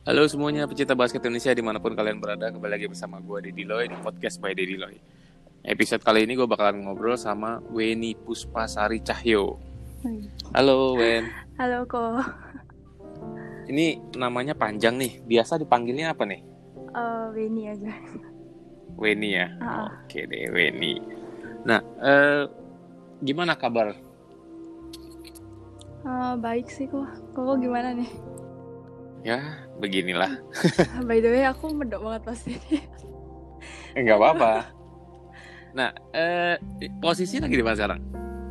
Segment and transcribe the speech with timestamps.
[0.00, 3.68] Halo semuanya pecinta basket Indonesia di mana pun kalian berada Kembali lagi bersama gue Deddy
[3.68, 4.96] Loy di podcast by Deddy Loy
[5.60, 9.60] Episode kali ini gue bakalan ngobrol sama Weni Puspasari Cahyo
[10.56, 11.28] Halo Wen
[11.60, 12.16] Halo kok.
[13.68, 16.40] Ini namanya panjang nih Biasa dipanggilnya apa nih?
[16.96, 17.92] Uh, Weni aja.
[18.96, 20.00] Weni ya Ah.
[20.00, 20.96] Oke deh Weni
[21.68, 22.48] Nah eh,
[23.20, 23.92] gimana kabar?
[26.00, 27.04] Uh, baik sih kok.
[27.36, 28.08] Kok gimana nih?
[29.20, 30.32] Ya beginilah
[31.08, 32.54] By the way aku medok banget pasti.
[33.98, 34.52] Enggak apa-apa
[35.78, 36.58] Nah eh,
[36.98, 38.00] posisi lagi di mana sekarang?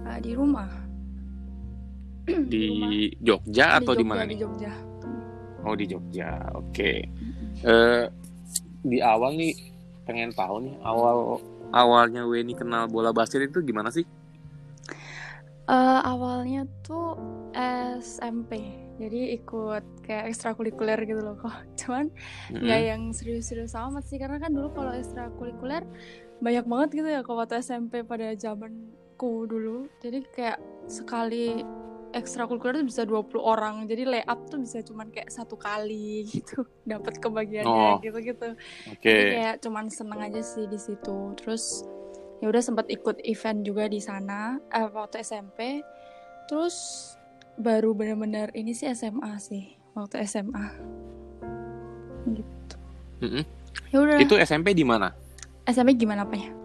[0.08, 0.70] Uh, di rumah.
[2.52, 2.92] Di rumah.
[3.20, 4.38] Jogja atau di mana Di nih?
[4.40, 4.74] Jogja.
[5.68, 6.92] Oh di Jogja, oke.
[7.68, 8.04] Eh
[8.80, 9.52] di awal nih
[10.08, 11.44] pengen tahu nih awal
[11.76, 14.08] awalnya Weni kenal bola basket itu gimana sih?
[15.70, 17.20] Uh, awalnya tuh
[18.00, 18.89] SMP.
[19.00, 21.56] Jadi ikut kayak ekstrakurikuler gitu loh kok.
[21.80, 22.12] Cuman
[22.52, 25.88] nggak yang serius-serius amat sih karena kan dulu kalau ekstrakurikuler
[26.40, 29.88] banyak banget gitu ya kalau waktu SMP pada zamanku dulu.
[30.00, 31.64] Jadi kayak sekali
[32.10, 33.76] ekstrakurikuler tuh bisa 20 orang.
[33.86, 37.22] Jadi layup tuh bisa cuman kayak satu kali gitu dapat Oh.
[37.24, 38.50] kebagiannya gitu-gitu.
[38.90, 39.06] Oke.
[39.06, 41.38] Jadi kayak cuman seneng aja sih di situ.
[41.38, 41.86] Terus
[42.40, 45.84] ya udah sempat ikut event juga di sana eh, waktu SMP.
[46.48, 46.76] Terus
[47.60, 50.66] baru benar-benar ini sih SMA sih waktu SMA.
[52.32, 52.76] Gitu.
[53.20, 53.44] Mm-mm.
[53.92, 54.18] Ya udah.
[54.24, 55.12] Itu SMP di mana?
[55.68, 56.56] SMP gimana apanya?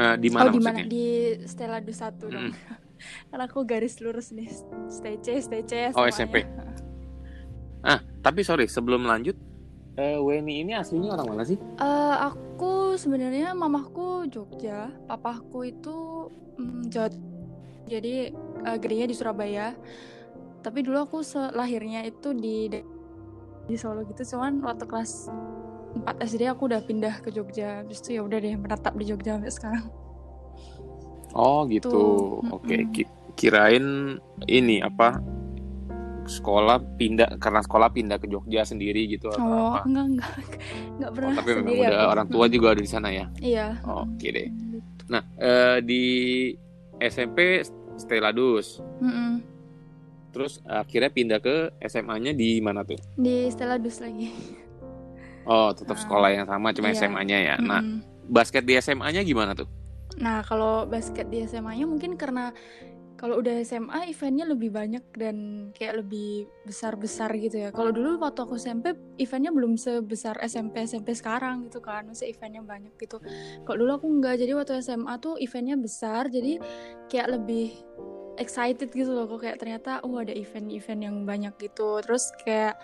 [0.00, 0.80] Eh, di mana oh di mana?
[0.82, 2.56] Di Stella Du 1 dong.
[3.28, 4.48] Karena aku garis lurus nih.
[4.88, 6.08] Stay C, stay C Oh.
[6.08, 6.48] SMP.
[7.80, 9.36] Ah, tapi sorry sebelum lanjut,
[9.96, 11.56] eh, Weni ini aslinya orang mana sih?
[11.56, 16.28] Eh, aku sebenarnya mamahku Jogja, papaku itu
[16.60, 17.08] mm, Jawa.
[17.90, 18.30] Jadi
[18.62, 19.74] eh, gedenya di Surabaya.
[20.60, 21.18] Tapi dulu aku
[21.50, 22.70] lahirnya itu di
[23.66, 24.22] di Solo gitu.
[24.24, 25.26] Cuman waktu kelas
[25.96, 27.82] 4 SD aku udah pindah ke Jogja.
[27.82, 29.84] Habis itu ya udah deh menetap di Jogja sampai sekarang.
[31.32, 31.90] Oh gitu.
[31.90, 32.92] Tuh, Oke, mm-mm.
[32.92, 35.18] ki- kirain ini apa?
[36.26, 39.88] Sekolah pindah karena sekolah pindah ke Jogja sendiri gitu atau Oh, apa?
[39.88, 40.32] enggak enggak.
[40.94, 42.10] Enggak Oh, pernah tapi memang sendiri udah aku.
[42.12, 43.26] orang tua juga ada di sana ya.
[43.40, 43.66] Iya.
[43.82, 44.46] Oke deh.
[44.46, 44.78] Gitu.
[45.08, 46.02] Nah, eh, di
[47.00, 47.64] SMP
[48.00, 48.80] Stella Dus.
[48.98, 49.44] Mm-mm.
[50.30, 52.96] Terus akhirnya pindah ke SMA-nya di mana tuh?
[53.14, 54.30] Di Stella Dus lagi.
[55.42, 56.98] Oh, tetap Ah, sekolah yang sama, cuma iya.
[56.98, 57.54] SMA-nya ya.
[57.58, 58.00] Nah, Mm-mm.
[58.26, 59.66] basket di SMA-nya gimana tuh?
[60.16, 62.52] Nah, kalau basket di SMA-nya mungkin karena
[63.20, 67.68] kalau udah SMA eventnya lebih banyak dan kayak lebih besar-besar gitu ya.
[67.68, 72.08] Kalau dulu waktu aku SMP eventnya belum sebesar SMP SMP sekarang gitu kan.
[72.08, 73.20] Masih eventnya banyak gitu.
[73.68, 74.40] Kalau dulu aku enggak.
[74.40, 76.32] Jadi waktu SMA tuh eventnya besar.
[76.32, 76.64] Jadi
[77.12, 77.76] kayak lebih
[78.40, 79.28] excited gitu loh.
[79.28, 82.00] Kok kayak ternyata oh ada event-event yang banyak gitu.
[82.00, 82.80] Terus kayak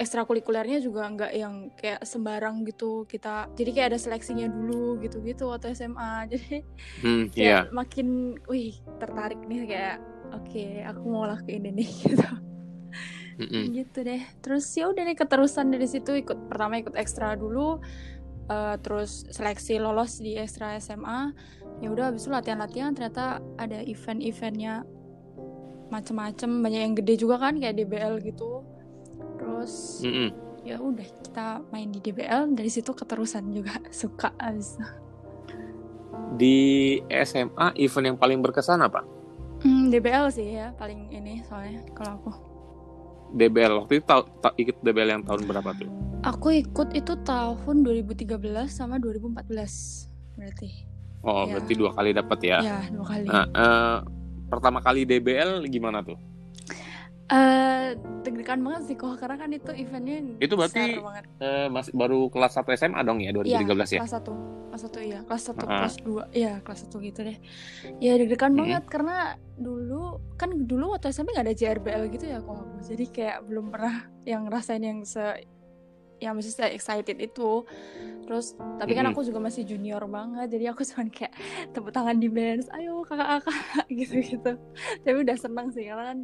[0.00, 5.76] ekstrakurikulernya juga nggak yang kayak sembarang gitu kita jadi kayak ada seleksinya dulu gitu-gitu waktu
[5.76, 6.64] SMA jadi
[7.04, 7.68] Hmm, iya.
[7.68, 8.08] kayak makin
[8.48, 9.96] wih tertarik nih kayak
[10.32, 12.24] oke aku mau lakuin ini gitu.
[13.40, 13.72] Mm-mm.
[13.72, 14.20] gitu deh.
[14.44, 17.80] Terus ya udah deh keterusan dari situ ikut pertama ikut ekstra dulu
[18.52, 21.32] eh, terus seleksi lolos di ekstra SMA
[21.80, 24.84] ya udah habis itu latihan-latihan ternyata ada event-eventnya
[25.88, 28.62] macem-macem banyak yang gede juga kan kayak DBL gitu
[29.60, 30.32] terus Mm-mm.
[30.64, 34.88] ya udah kita main di DBL dari situ keterusan juga suka abis itu.
[36.32, 36.56] Di
[37.20, 39.04] SMA event yang paling berkesan apa?
[39.60, 42.30] Hmm, DBL sih ya paling ini soalnya kalau aku
[43.30, 45.90] DBL waktu itu tau, ta- ikut DBL yang tahun berapa tuh?
[46.22, 48.26] Aku ikut itu tahun 2013
[48.66, 49.44] sama 2014
[50.34, 50.88] berarti.
[51.20, 51.52] Oh, Iya.
[51.52, 52.58] berarti dua kali dapat ya.
[52.58, 53.28] Ya, dua kali.
[53.28, 53.96] Nah, eh,
[54.48, 56.16] pertama kali DBL gimana tuh?
[57.30, 57.94] Eh,
[58.26, 61.24] deg-degan banget sih kok karena kan itu eventnya Itu berarti banget.
[61.38, 64.00] Eh, masih baru kelas 1 SMA dong ya 2013 ya?
[64.02, 64.34] Kelas 1.
[64.70, 65.78] Kelas 1 iya, kelas 1, Ah.
[65.78, 66.22] kelas 2.
[66.30, 67.38] Iya, kelas 1 gitu deh.
[67.98, 68.58] Ya deg-degan Mhm.
[68.58, 69.16] banget karena
[69.54, 70.02] dulu
[70.34, 72.58] kan dulu waktu SMP nggak ada JRBL gitu ya kok.
[72.82, 73.94] Jadi kayak belum pernah
[74.24, 75.22] yang ngerasain yang se
[76.18, 77.62] yang masih se excited itu.
[78.26, 79.14] Terus tapi kan Mhm.
[79.14, 80.50] aku juga masih junior banget.
[80.50, 81.32] Jadi aku cuman kayak
[81.70, 83.54] tepuk tangan di bench, ayo kakak-kakak
[83.98, 84.52] gitu-gitu.
[85.02, 86.18] Tapi udah seneng sih karena kan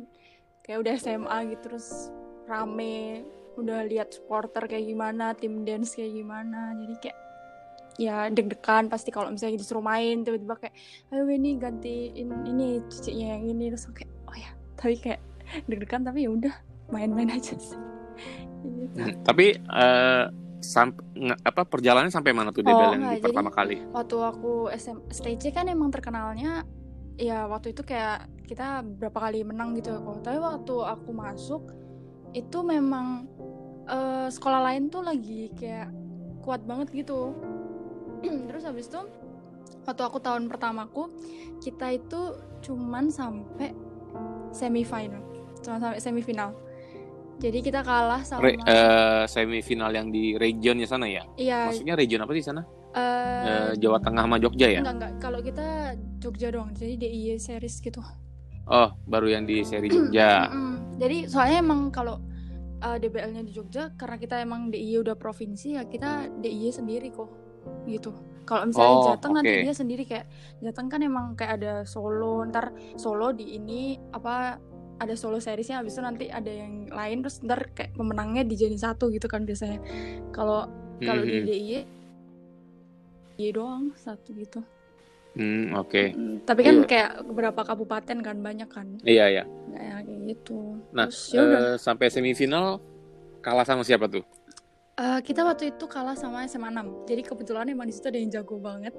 [0.66, 2.10] kayak udah SMA gitu terus
[2.44, 3.22] rame
[3.54, 7.18] udah lihat supporter kayak gimana tim dance kayak gimana jadi kayak
[7.96, 10.74] ya deg-degan pasti kalau misalnya disuruh main tiba-tiba kayak
[11.08, 15.20] ayo ini gantiin ini cicinya yang ini terus kayak oh ya tapi kayak
[15.64, 16.54] deg-degan tapi ya udah
[16.88, 17.78] main-main aja sih
[18.56, 18.98] Gitu.
[18.98, 20.24] Hmm, Tapi eh,
[20.58, 21.04] sampai
[21.38, 23.76] apa perjalanannya sampai mana tuh Oh, DBL yang enggak, di pertama kali?
[23.92, 26.66] waktu aku SM STC kan emang terkenalnya
[27.14, 30.22] ya waktu itu kayak kita berapa kali menang gitu ya kok.
[30.22, 31.62] Tapi waktu aku masuk
[32.32, 33.26] itu memang
[33.90, 35.90] uh, sekolah lain tuh lagi kayak
[36.40, 37.34] kuat banget gitu.
[38.48, 39.02] Terus habis itu
[39.82, 41.10] waktu aku tahun pertamaku
[41.58, 43.74] kita itu cuman sampai
[44.54, 45.22] semifinal.
[45.60, 46.54] Cuma sampai semifinal.
[47.36, 51.28] Jadi kita kalah sama Re, uh, semifinal yang di regionnya sana ya?
[51.36, 51.68] Iya.
[51.68, 52.64] Maksudnya region apa di sana?
[52.96, 54.80] Uh, uh, Jawa Tengah sama Jogja ya?
[54.80, 55.12] Enggak enggak.
[55.20, 58.00] Kalau kita Jogja doang jadi DIY series gitu
[58.66, 60.50] oh baru yang di seri Jogja.
[60.96, 62.20] jadi soalnya emang kalau
[62.82, 67.30] uh, DBL-nya di Jogja karena kita emang DIY udah provinsi ya kita DIY sendiri kok
[67.88, 68.14] gitu.
[68.46, 69.38] Kalau misalnya oh, Jateng okay.
[69.42, 70.26] nanti dia sendiri kayak
[70.62, 74.54] Jateng kan emang kayak ada Solo ntar Solo di ini apa
[74.96, 79.10] ada solo seriesnya habis itu nanti ada yang lain terus ntar kayak pemenangnya dijadiin satu
[79.10, 79.82] gitu kan biasanya.
[80.30, 80.70] Kalau
[81.02, 81.42] kalau mm -hmm.
[81.42, 81.74] di DIY
[83.36, 84.64] iya doang satu gitu
[85.36, 85.92] Hmm, oke.
[85.92, 86.06] Okay.
[86.48, 86.88] tapi kan iya.
[86.88, 88.96] kayak beberapa kabupaten kan banyak kan.
[89.04, 89.44] Iya, iya.
[89.68, 90.80] Kayak gitu.
[90.96, 92.80] Nah, Terus, uh, sampai semifinal
[93.44, 94.24] kalah sama siapa tuh?
[94.96, 97.04] Uh, kita waktu itu kalah sama SMA 6.
[97.04, 98.96] Jadi kebetulan emang di situ ada yang jago banget.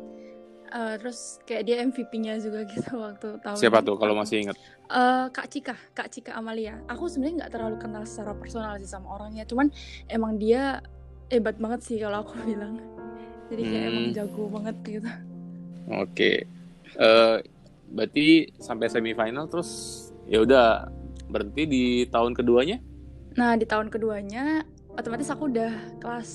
[0.68, 4.58] Uh, terus kayak dia MVP-nya juga gitu waktu tahun Siapa tuh kalau masih ingat?
[4.94, 6.78] Uh, Kak Cika, Kak Cika Amalia.
[6.86, 9.74] Aku sebenarnya nggak terlalu kenal secara personal sih sama orangnya, cuman
[10.06, 10.86] emang dia
[11.34, 12.78] hebat banget sih kalau aku bilang.
[13.48, 13.90] Jadi kayak hmm.
[13.90, 15.12] emang jago banget gitu.
[15.88, 16.08] Oke.
[16.12, 16.36] Okay.
[16.98, 17.40] Uh,
[17.88, 19.70] berarti sampai semifinal terus
[20.28, 20.92] ya udah
[21.32, 22.84] berhenti di tahun keduanya?
[23.38, 24.66] Nah, di tahun keduanya
[24.98, 26.32] otomatis aku udah kelas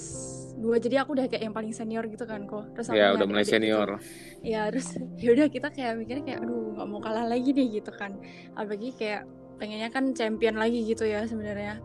[0.62, 3.26] 2 jadi aku udah kayak yang paling senior gitu kan kok terus aku ya udah
[3.26, 4.46] mulai senior gitu.
[4.46, 7.90] ya terus ya udah kita kayak mikirnya kayak aduh nggak mau kalah lagi nih gitu
[7.90, 8.14] kan
[8.54, 9.26] apalagi kayak
[9.58, 11.82] pengennya kan champion lagi gitu ya sebenarnya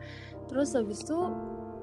[0.48, 1.18] terus habis itu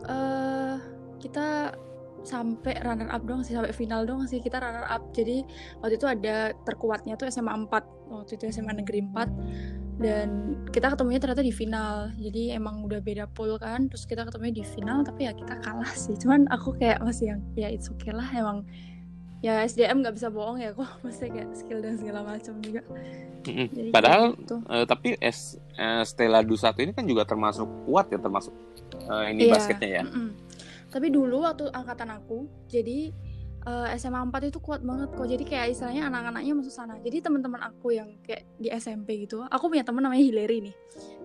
[0.07, 0.79] uh,
[1.19, 1.75] kita
[2.25, 5.44] sampai runner up dong sih sampai final dong sih kita runner up jadi
[5.85, 7.71] waktu itu ada terkuatnya tuh SMA 4
[8.11, 13.31] waktu itu SMA negeri 4 dan kita ketemunya ternyata di final jadi emang udah beda
[13.31, 16.99] pool kan terus kita ketemunya di final tapi ya kita kalah sih cuman aku kayak
[16.99, 18.67] masih yang ya it's okay lah emang
[19.44, 22.81] ya SDM nggak bisa bohong ya kok masih kayak skill dan segala macam juga
[23.44, 23.67] mm-hmm.
[23.70, 24.56] Jadi padahal gitu.
[24.65, 28.56] uh, tapi S uh, Stella satu ini kan juga termasuk kuat ya termasuk
[29.05, 29.53] uh, ini yeah.
[29.53, 30.29] basketnya ya mm-hmm.
[30.94, 33.11] Tapi dulu waktu angkatan aku jadi
[33.67, 35.26] uh, SMA 4 itu kuat banget kok.
[35.26, 36.94] Jadi kayak istilahnya anak-anaknya masuk sana.
[37.02, 40.76] Jadi teman-teman aku yang kayak di SMP gitu aku punya teman namanya Hillary nih.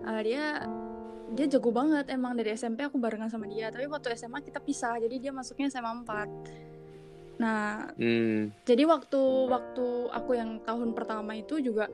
[0.02, 0.44] Uh, dia
[1.30, 2.34] dia jago banget emang.
[2.34, 3.70] Dari SMP aku barengan sama dia.
[3.70, 6.70] Tapi waktu SMA kita pisah jadi dia masuknya SMA 4
[7.40, 8.68] nah hmm.
[8.68, 9.16] jadi waktu
[9.48, 11.88] waktu aku yang tahun pertama itu juga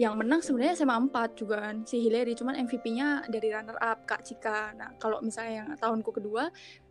[0.00, 4.24] yang menang sebenarnya SMA 4 juga kan si Hillary cuman MVP-nya dari runner up Kak
[4.24, 4.72] Cika.
[4.72, 6.48] Nah kalau misalnya yang tahunku kedua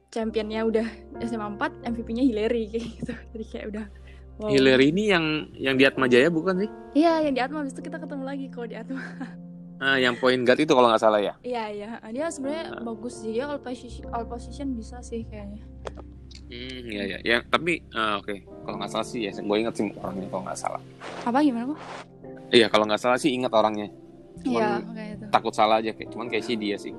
[0.10, 0.88] championnya udah
[1.22, 3.86] SMA 4 MVP-nya Hillary kayak gitu jadi kayak udah
[4.42, 4.50] wow.
[4.50, 5.26] Hillary ini yang
[5.56, 8.46] yang di Atma Jaya bukan sih iya yang di Atma habis itu kita ketemu lagi
[8.50, 9.02] kalau di Atma
[9.80, 11.34] Ah, yang point guard itu kalau nggak salah ya?
[11.40, 12.84] Iya iya, dia sebenarnya nah.
[12.84, 15.64] bagus sih dia all position, all position bisa sih kayaknya.
[16.52, 18.38] Hmm, iya iya, ya tapi uh, oke, okay.
[18.68, 20.82] kalau nggak salah sih ya, gue ingat sih orangnya kalau nggak salah.
[21.24, 21.80] Apa gimana kok?
[22.52, 23.88] Iya kalau nggak salah sih ingat orangnya.
[24.44, 25.26] Iya, okay, itu.
[25.32, 26.92] takut salah aja kayak, cuman kayak sih dia sih.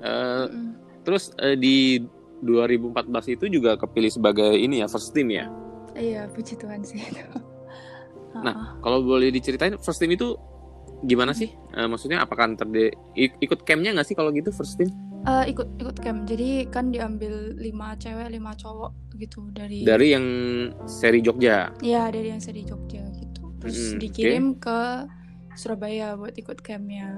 [0.00, 0.70] Uh, mm.
[1.04, 2.00] Terus uh, di
[2.44, 5.48] 2014 itu juga kepilih sebagai ini ya first team ya.
[5.96, 7.00] Iya, puji Tuhan sih
[8.36, 10.36] Nah, kalau boleh diceritain first team itu
[11.04, 11.52] gimana sih?
[11.72, 14.92] Uh, maksudnya apakah terde ikut campnya nggak sih kalau gitu first team?
[15.26, 16.28] Uh, ikut ikut camp.
[16.28, 20.26] Jadi kan diambil lima cewek, lima cowok gitu dari dari yang
[20.86, 21.72] seri Jogja.
[21.80, 23.42] Iya, dari yang seri Jogja gitu.
[23.58, 24.60] Terus hmm, dikirim okay.
[24.62, 24.78] ke
[25.56, 27.08] Surabaya buat ikut campnya.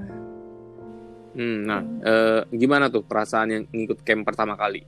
[1.36, 2.00] Hmm, nah, hmm.
[2.00, 4.86] Uh, gimana tuh perasaan yang ngikut camp pertama kali?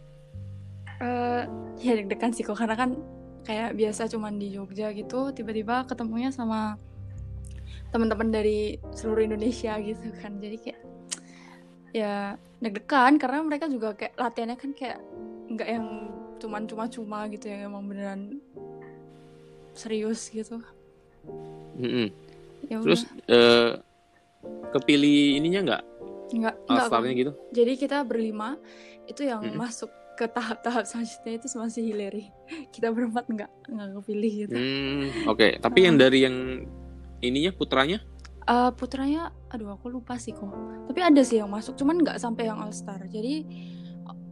[1.00, 1.42] Uh,
[1.80, 2.56] ya deg-degan sih kok.
[2.56, 2.96] Karena kan
[3.44, 6.76] kayak biasa cuman di Jogja gitu tiba-tiba ketemunya sama
[7.90, 10.38] teman-teman dari seluruh Indonesia gitu kan.
[10.38, 10.80] Jadi kayak
[11.96, 13.18] ya deg-degan.
[13.18, 14.98] Karena mereka juga kayak latihannya kan kayak
[15.50, 15.86] nggak yang
[16.40, 18.40] cuman cuma-cuma gitu ya emang beneran
[19.76, 20.62] serius gitu.
[21.80, 22.08] Mm-hmm.
[22.68, 23.76] ya terus uh,
[24.72, 25.82] kepilih ininya nggak?
[26.32, 27.32] Nggak nggak gitu?
[27.52, 28.56] Jadi kita berlima
[29.04, 29.60] itu yang mm-hmm.
[29.60, 29.90] masuk
[30.20, 32.28] ke tahap-tahap selanjutnya itu masih Hillary
[32.76, 34.52] kita berempat nggak nggak kepilih gitu.
[34.52, 35.40] Hmm, oke.
[35.40, 35.50] Okay.
[35.56, 36.36] tapi uh, yang dari yang
[37.24, 38.04] ininya putranya?
[38.44, 40.52] Uh, putranya aduh aku lupa sih kok.
[40.92, 43.48] Tapi ada sih yang masuk cuman nggak sampai yang All Star jadi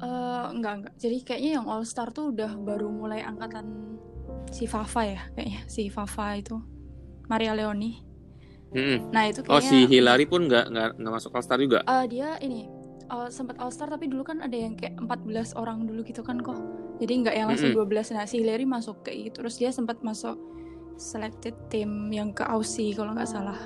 [0.04, 0.94] uh, nggak nggak.
[1.00, 3.96] Jadi kayaknya yang All Star tuh udah baru mulai angkatan
[4.52, 5.64] si Fafa ya kayaknya.
[5.72, 6.60] Si Fafa itu.
[7.32, 8.04] Maria Leoni.
[8.68, 9.08] Hmm.
[9.08, 11.80] nah itu kayaknya oh si Hillary pun nggak nggak masuk All Star juga?
[11.88, 12.77] Uh, dia ini
[13.10, 16.40] uh, sempat All Star tapi dulu kan ada yang kayak 14 orang dulu gitu kan
[16.40, 16.56] kok.
[17.00, 18.12] Jadi nggak yang langsung mm -hmm.
[18.12, 18.14] 12.
[18.16, 19.36] Nah, si Hillary masuk kayak gitu.
[19.44, 20.36] Terus dia sempat masuk
[20.98, 23.58] selected team yang ke Aussie kalau nggak salah.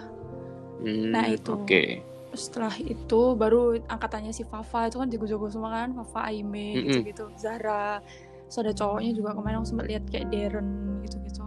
[0.82, 1.54] Mm, nah, itu.
[1.64, 2.02] Okay.
[2.32, 8.00] setelah itu baru angkatannya si Fafa itu kan jago-jago semua kan Fafa Aime gitu-gitu Zara
[8.48, 11.44] so ada cowoknya juga kemarin aku sempat lihat kayak Darren gitu-gitu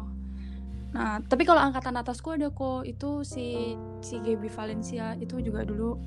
[0.94, 5.98] nah tapi kalau angkatan atasku ada kok itu si si Gaby Valencia itu juga dulu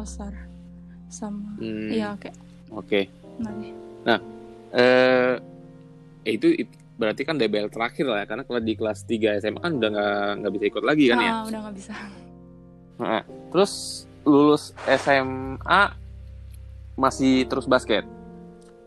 [0.00, 0.51] Oscar
[1.12, 2.36] sama Hmm, iya kayak
[2.72, 3.06] Oke.
[3.38, 3.72] nah deh.
[4.72, 5.36] Eh
[6.24, 9.76] itu it- berarti kan DBL terakhir lah ya karena kalau di kelas 3 SMA kan
[9.76, 11.32] udah nggak nggak bisa ikut lagi kan ya.
[11.34, 11.92] Ah, udah nggak bisa
[13.02, 13.22] Heeh.
[13.52, 13.72] Terus
[14.22, 15.82] lulus SMA
[16.94, 18.04] masih terus basket.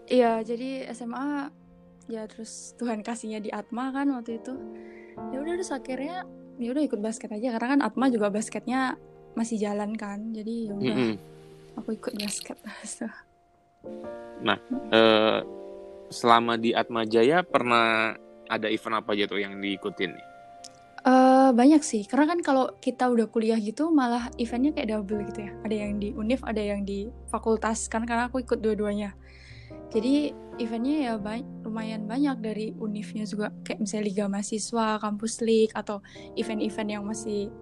[0.06, 1.50] Iya, jadi SMA
[2.06, 4.54] ya terus Tuhan kasihnya di Atma kan waktu itu.
[5.34, 6.24] Ya udah terus akhirnya
[6.62, 8.96] ya udah ikut basket aja karena kan Atma juga basketnya
[9.34, 10.32] masih jalan kan.
[10.32, 11.14] Jadi ya udah Mm-mm.
[11.78, 12.58] Aku ikut basket.
[12.86, 13.08] So,
[14.94, 15.40] Eh,
[16.10, 18.14] selama di Atma Jaya pernah
[18.46, 20.28] ada event apa aja tuh yang diikutin nih?
[21.06, 25.46] eh, banyak sih, karena kan kalau kita udah kuliah gitu malah eventnya kayak double gitu
[25.46, 25.52] ya.
[25.62, 29.14] Ada yang di univ, ada yang di fakultas kan karena aku ikut dua-duanya.
[29.94, 35.74] Jadi eventnya ya ba- lumayan banyak dari univnya juga kayak misalnya liga mahasiswa, kampus league
[35.78, 36.02] atau
[36.34, 37.54] event-event yang masih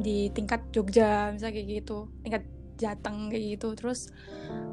[0.00, 2.42] di tingkat Jogja misalnya kayak gitu, tingkat
[2.78, 3.74] Jateng kayak gitu.
[3.74, 4.08] Terus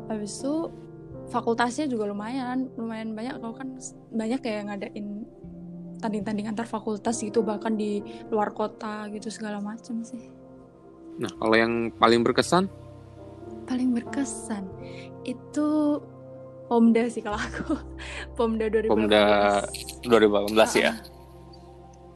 [0.07, 0.69] habis itu
[1.33, 3.41] fakultasnya juga lumayan, lumayan banyak.
[3.41, 3.75] Kalau kan
[4.13, 5.07] banyak ya ngadain
[5.99, 10.29] tanding-tanding antar fakultas gitu bahkan di luar kota gitu segala macam sih.
[11.15, 12.67] Nah, kalau yang paling berkesan
[13.65, 14.69] Paling berkesan
[15.25, 15.97] itu
[16.65, 17.77] Pomda sih kalau aku.
[18.37, 18.89] Pomda 2018.
[18.89, 19.25] Pomda
[20.01, 20.97] 2018 ya.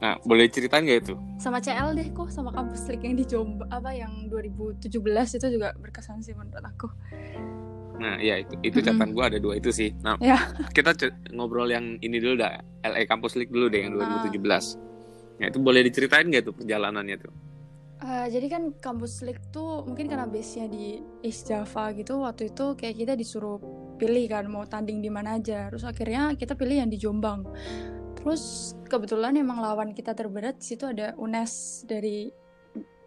[0.00, 1.14] Ah, Nah, boleh ceritain nggak itu?
[1.36, 4.88] sama CL deh kok sama kampus League yang di Jombang apa yang 2017
[5.36, 6.88] itu juga berkesan sih menurut aku.
[7.96, 9.92] Nah, ya itu itu catatan gua ada dua itu sih.
[10.00, 10.40] Nah, Ya.
[10.72, 10.96] kita
[11.30, 14.24] ngobrol yang ini dulu dah, LA Campus League dulu deh yang Ah.
[14.24, 14.80] 2017.
[15.36, 17.32] Nah, itu boleh diceritain nggak tuh perjalanannya tuh?
[18.00, 22.72] Eh, jadi kan kampus League tuh mungkin karena base-nya di East Java gitu waktu itu
[22.72, 23.60] kayak kita disuruh
[24.00, 25.68] pilih kan mau tanding di mana aja.
[25.68, 27.44] Terus akhirnya kita pilih yang di Jombang.
[28.20, 32.28] Terus kebetulan emang lawan kita terberat di situ ada UNES dari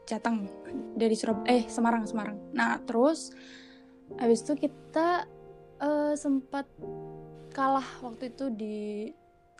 [0.03, 0.49] Jateng
[0.97, 2.37] dari Surab eh Semarang Semarang.
[2.51, 3.31] Nah terus
[4.19, 5.29] habis itu kita
[5.79, 6.65] eh, sempat
[7.53, 8.77] kalah waktu itu di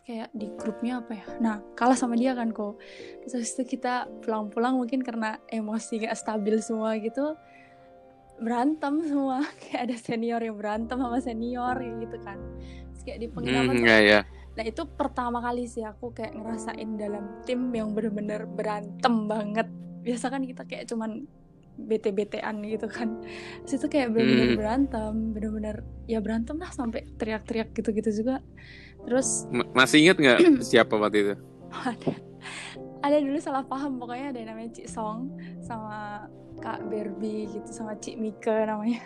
[0.04, 2.76] kayak di grupnya apa ya nah kalah sama dia kan kok
[3.24, 7.32] terus habis itu kita pulang-pulang mungkin karena emosi gak stabil semua gitu
[8.36, 12.36] berantem semua kayak ada senior yang berantem sama senior gitu kan
[12.92, 14.20] terus kayak di penginapan Hmm, tuh ya ya.
[14.54, 19.66] Nah itu pertama kali sih aku kayak ngerasain dalam tim yang bener-bener berantem banget.
[20.00, 21.26] Biasa kan kita kayak cuman
[21.74, 23.18] bete-betean gitu kan.
[23.66, 24.58] Terus itu kayak bener-bener Hmm.
[24.58, 28.38] berantem, bener-bener ya berantem lah sampai teriak-teriak gitu-gitu juga.
[29.02, 30.38] Terus Ma- Masih inget nggak
[30.70, 31.34] siapa waktu itu?
[31.74, 32.12] ada,
[33.02, 36.30] ada dulu salah paham pokoknya ada yang namanya Cik Song sama
[36.62, 39.02] Kak Barbie gitu sama Cik Mika namanya.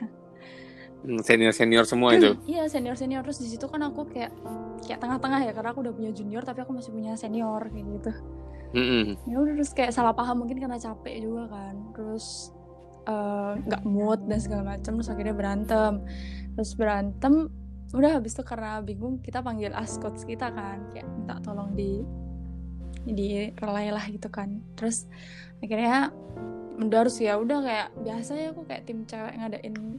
[1.22, 2.34] Senior senior semua itu.
[2.58, 4.34] Iya senior senior terus di situ kan aku kayak
[4.82, 8.12] kayak tengah-tengah ya karena aku udah punya junior tapi aku masih punya senior kayak gitu.
[8.68, 9.16] Mm-mm.
[9.24, 12.52] ya udah terus kayak salah paham mungkin karena capek juga kan terus
[13.08, 16.04] eh, nggak mood dan segala macam terus akhirnya berantem
[16.52, 17.48] terus berantem
[17.96, 22.04] udah habis itu karena bingung kita panggil askots kita kan kayak minta tolong di
[23.08, 25.08] di relay lah gitu kan terus
[25.64, 26.12] akhirnya
[26.76, 29.96] udah harus ya udah kayak biasa ya aku kayak tim cewek ngadain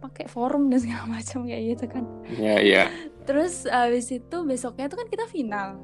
[0.00, 2.84] apa kayak forum dan segala macam kayak gitu kan Ya ya.
[3.20, 5.76] Terus abis itu besoknya tuh kan kita final.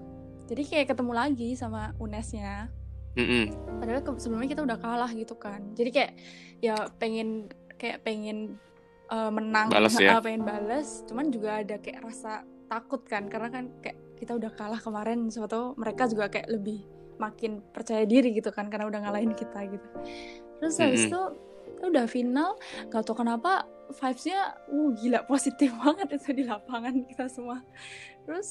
[0.47, 2.73] Jadi kayak ketemu lagi sama UNES-nya.
[3.15, 3.53] Mm-mm.
[3.77, 5.61] Padahal ke- sebelumnya kita udah kalah gitu kan.
[5.73, 6.13] Jadi kayak
[6.59, 7.47] ya pengen
[7.77, 8.57] kayak pengen
[9.09, 10.17] uh, menang, Bales ya?
[10.17, 11.05] uh, pengen bales.
[11.05, 15.29] Cuman juga ada kayak rasa takut kan karena kan kayak kita udah kalah kemarin.
[15.29, 16.83] Siapa tahu mereka juga kayak lebih
[17.17, 19.87] makin percaya diri gitu kan karena udah ngalahin kita gitu.
[20.59, 21.11] Terus habis Mm-mm.
[21.13, 21.23] itu
[21.85, 22.57] udah final,
[22.89, 27.63] gak tau kenapa vibes-nya uh gila positif banget itu di lapangan kita semua.
[28.27, 28.49] Terus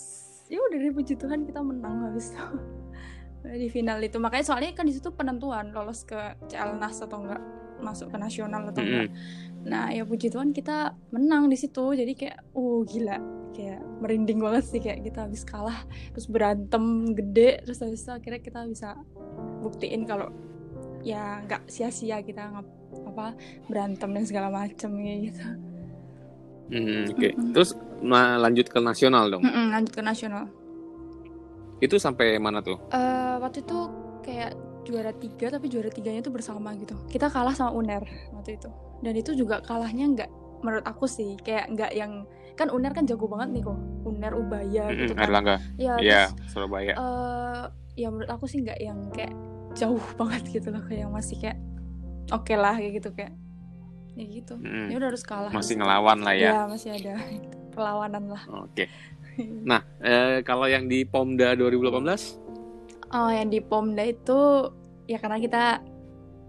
[0.48, 2.46] ya udah dari puji Tuhan kita menang habis itu
[3.62, 4.18] di final itu.
[4.22, 7.42] Makanya soalnya kan di situ penentuan lolos ke CLNAS atau enggak
[7.84, 9.12] masuk ke nasional atau enggak.
[9.66, 11.98] Nah, ya puji Tuhan kita menang di situ.
[11.98, 13.18] Jadi kayak uh gila,
[13.56, 18.42] kayak merinding banget sih kayak kita habis kalah terus berantem gede terus habis itu akhirnya
[18.44, 18.90] kita bisa
[19.64, 20.28] buktiin kalau
[21.02, 22.52] ya nggak sia-sia kita
[23.04, 23.36] apa
[23.68, 25.44] berantem dan segala macem gitu.
[26.66, 27.30] Mm, Oke.
[27.34, 27.54] Mm-mm.
[27.54, 29.44] Terus nah, lanjut ke nasional dong.
[29.44, 30.50] Mm-mm, lanjut ke nasional.
[31.78, 32.80] Itu sampai mana tuh?
[32.90, 33.78] Eh waktu itu
[34.24, 34.52] kayak
[34.86, 36.96] juara tiga tapi juara tiganya tuh bersama gitu.
[37.06, 38.02] Kita kalah sama UNER
[38.34, 38.70] waktu itu.
[39.02, 40.30] Dan itu juga kalahnya nggak
[40.66, 42.26] menurut aku sih kayak nggak yang
[42.56, 43.78] kan UNER kan jago banget nih kok.
[44.06, 45.26] UNER Ubaya gitu Mm-mm, kan.
[45.30, 45.56] Erlangga.
[45.78, 46.94] Ya, Ya, terus Surabaya.
[46.96, 47.64] eh
[47.96, 49.34] ya menurut aku sih nggak yang kayak
[49.76, 51.58] jauh banget gitu loh kayak yang masih kayak
[52.32, 53.34] oke lah kayak gitu kayak
[54.16, 54.88] ya gitu Mm-mm.
[54.90, 56.50] ya udah harus kalah Masih ngelawan lah ya.
[56.56, 57.20] ya masih ada
[57.76, 58.88] perlawanan lah Oke.
[59.68, 62.40] Nah, eh, kalau yang di Pomda 2018?
[63.12, 64.72] oh yang di Pomda itu
[65.06, 65.84] ya karena kita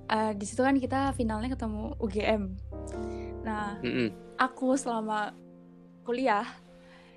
[0.06, 2.42] eh, di situ kan kita finalnya ketemu UGM
[3.42, 4.14] nah Mm-mm.
[4.38, 5.34] aku selama
[6.06, 6.46] kuliah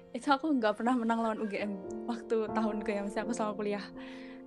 [0.10, 1.72] itu aku nggak pernah menang lawan UGM
[2.10, 3.86] waktu tahun ke yang aku selama kuliah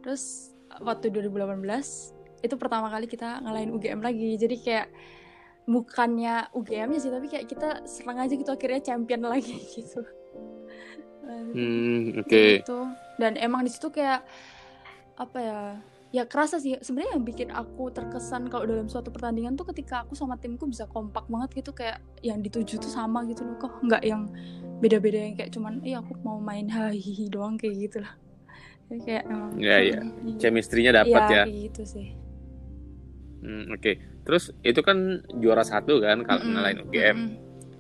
[0.03, 0.51] terus
[0.83, 1.63] waktu 2018
[2.43, 4.35] itu pertama kali kita ngalahin UGM lagi.
[4.37, 4.87] Jadi kayak
[5.63, 10.03] bukannya UGM-nya sih tapi kayak kita serang aja gitu akhirnya champion lagi gitu.
[11.23, 12.27] Hmm, oke.
[12.61, 12.79] gitu.
[13.17, 14.27] Dan emang di situ kayak
[15.17, 15.61] apa ya
[16.13, 16.77] ya kerasa sih.
[16.83, 20.91] Sebenarnya yang bikin aku terkesan kalau dalam suatu pertandingan tuh ketika aku sama timku bisa
[20.91, 23.57] kompak banget gitu kayak yang dituju tuh sama gitu loh.
[23.63, 24.29] Kok nggak yang
[24.83, 28.13] beda-beda yang kayak cuman iya aku mau main hahihi doang kayak gitu lah.
[28.93, 30.05] Kayak emang iya.
[30.05, 31.49] Hmm, Chemistry-nya dapat ya.
[31.49, 32.22] kayak gitu sih
[33.43, 33.93] Hmm, oke.
[34.23, 34.99] Terus itu kan
[35.37, 37.17] juara satu kan kalau Mm-mm, ngalahin UGM.
[37.19, 37.31] mm-mm.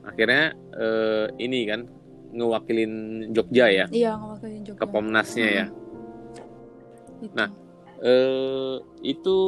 [0.02, 1.86] Akhirnya eh, ini kan
[2.32, 2.92] ngewakilin
[3.30, 5.66] Jogja ya iya ngewakilin Jogja ke Pomnasnya ya.
[7.22, 7.34] Gitu.
[7.34, 7.48] Nah.
[8.02, 9.38] Eh itu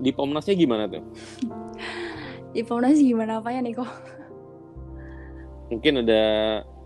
[0.00, 1.04] di Pomnasnya gimana tuh?
[2.56, 3.88] di Pomnas gimana apanya nih kok
[5.68, 6.22] Mungkin ada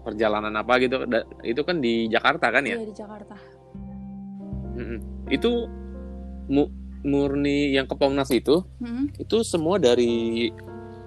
[0.02, 1.02] perjalanan apa gitu?
[1.42, 2.78] Itu kan di Jakarta kan ya?
[2.78, 3.34] iya di Jakarta
[4.74, 4.98] Mm-mm.
[5.26, 5.66] Itu
[6.46, 6.70] mu-
[7.02, 9.12] murni yang ke Pomnas itu Mm-mm.
[9.16, 10.48] itu semua dari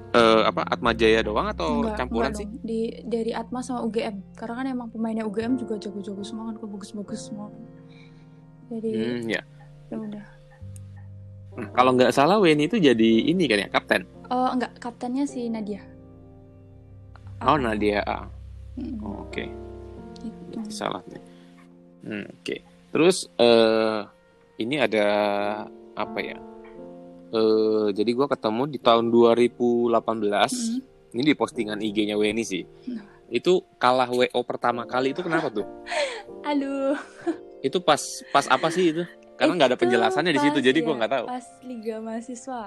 [0.09, 2.47] eh, apa Atma Jaya doang atau Enggak, campuran enggak sih?
[2.47, 2.61] dong.
[2.61, 4.15] Di dari Atma sama UGM.
[4.33, 7.49] Karena kan emang pemainnya UGM juga jago-jago semua kan, bagus-bagus semua.
[8.69, 9.41] Jadi Hmm, ya.
[9.89, 10.25] ya udah.
[11.57, 14.01] Nah, kalau nggak salah Weni itu jadi ini kan ya kapten.
[14.29, 15.81] Oh, enggak, kaptennya si Nadia.
[17.39, 18.01] Oh Nadia.
[18.03, 18.25] Ah.
[18.77, 19.49] Mm, Oh, Oke,
[20.23, 20.59] gitu.
[20.69, 21.21] salah nih.
[22.01, 22.63] Hmm, Oke.
[22.89, 24.01] Terus eh
[24.57, 25.05] ini ada
[25.99, 26.37] apa ya?
[27.29, 29.91] Eh jadi gua ketemu di tahun 2018.
[29.91, 30.79] Mm.
[31.09, 32.63] Ini di postingan IG-nya Weni sih.
[32.87, 33.03] Nah.
[33.27, 35.65] Itu kalah WO pertama kali itu kenapa tuh?
[36.49, 36.97] Aduh.
[37.59, 37.99] Itu pas
[38.31, 39.03] pas apa sih itu?
[39.35, 41.25] Karena nggak ada penjelasannya di situ, pas- jadi ya, gua nggak tahu.
[41.27, 42.61] Pas Liga Mahasiswa.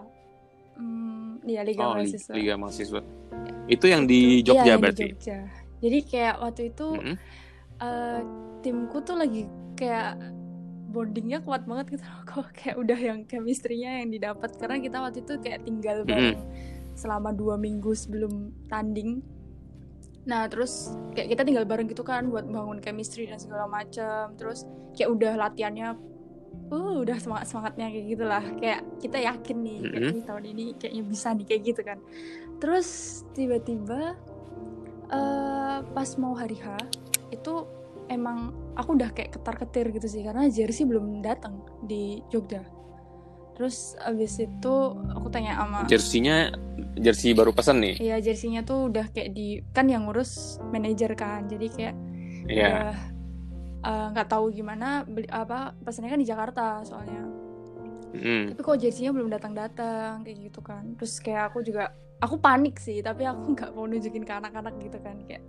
[0.72, 2.32] Hmm, iya Liga Oh, Mahasiswa.
[2.32, 3.00] Liga Mahasiswa.
[3.66, 5.06] Itu yang di Itu- Jogja iya, yang di berarti.
[5.12, 5.38] Jogja.
[5.82, 7.16] Jadi kayak waktu itu Mm-mm.
[7.78, 8.20] eh,
[8.60, 9.42] timku tuh lagi
[9.74, 10.14] kayak
[10.92, 12.20] bondingnya kuat banget gitu loh.
[12.30, 14.52] Kok kayak udah yang chemistry-nya yang didapat.
[14.60, 16.38] Karena kita waktu itu kayak tinggal bareng
[16.92, 19.24] selama dua minggu sebelum tanding.
[20.28, 24.68] Nah terus kayak kita tinggal bareng gitu kan buat bangun chemistry dan segala macam terus
[24.92, 25.96] kayak udah latihannya
[26.68, 28.44] uh udah semangat semangatnya kayak gitulah.
[28.60, 30.18] Kayak kita yakin nih kayak Mm-mm.
[30.20, 31.98] "Ih, tahun ini kayaknya bisa nih kayak gitu kan.
[32.60, 32.88] Terus
[33.32, 34.14] tiba-tiba
[35.12, 36.76] eh pas mau hari H
[37.32, 42.62] itu emang aku udah kayak ketar-ketir gitu sih karena jersey belum datang di Jogja
[43.52, 44.74] terus abis itu
[45.12, 46.48] aku tanya sama Jersinya
[46.96, 47.94] jersey baru pesan nih.
[48.00, 51.94] Iya jersinya tuh udah kayak di kan yang ngurus manajer kan jadi kayak
[52.48, 52.68] Iya.
[52.68, 52.96] udah
[53.82, 57.22] eh, nggak tahu gimana beli apa pesannya kan di Jakarta soalnya
[58.12, 58.52] Mm.
[58.52, 63.00] tapi kok jersinya belum datang-datang kayak gitu kan terus kayak aku juga aku panik sih
[63.00, 65.40] tapi aku nggak mau nunjukin ke anak-anak gitu kan kayak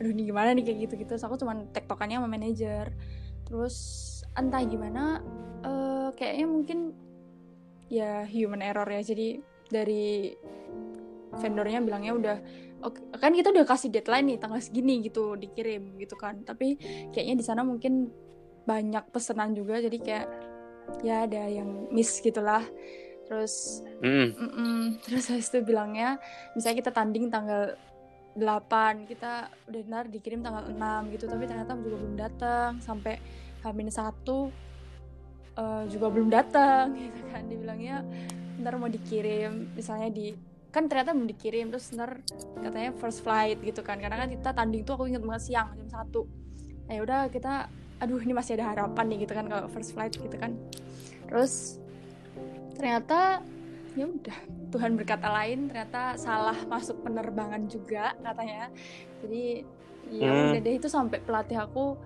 [0.00, 2.92] aduh ini gimana nih kayak gitu gitu terus aku cuman tektokannya sama manajer.
[3.48, 3.76] Terus
[4.32, 5.20] entah gimana
[5.64, 6.78] eh, kayaknya mungkin
[7.92, 9.02] ya human error ya.
[9.04, 10.32] Jadi dari
[11.32, 12.36] vendornya bilangnya udah
[12.84, 16.44] oke kan kita udah kasih deadline nih tanggal segini gitu dikirim gitu kan.
[16.44, 16.76] Tapi
[17.12, 18.08] kayaknya di sana mungkin
[18.64, 19.80] banyak pesanan juga.
[19.80, 20.28] Jadi kayak
[21.06, 22.64] ya ada yang miss gitulah.
[23.28, 24.98] Terus Mm.
[25.06, 26.18] terus habis itu bilangnya
[26.58, 27.78] misalnya kita tanding tanggal
[28.32, 33.20] 8 kita udah benar dikirim tanggal 6 gitu tapi ternyata juga belum datang sampai
[33.62, 34.48] Hamin satu
[35.54, 37.42] eh, juga belum datang gitu kan.
[37.46, 38.02] Dibilangnya
[38.62, 40.34] ntar mau dikirim misalnya di
[40.72, 42.24] kan ternyata belum dikirim terus ntar
[42.58, 44.00] katanya first flight gitu kan.
[44.00, 46.24] Karena kan kita tanding tuh aku inget banget siang jam satu.
[46.88, 47.68] Nah udah kita
[48.02, 50.56] aduh ini masih ada harapan nih gitu kan kalau first flight gitu kan.
[51.28, 51.78] Terus
[52.74, 53.44] ternyata
[53.92, 54.38] ya udah
[54.70, 58.72] Tuhan berkata lain ternyata salah masuk penerbangan juga katanya
[59.20, 59.64] jadi
[60.10, 60.50] ya Hmm.
[60.50, 61.96] udah deh itu sampai pelatih aku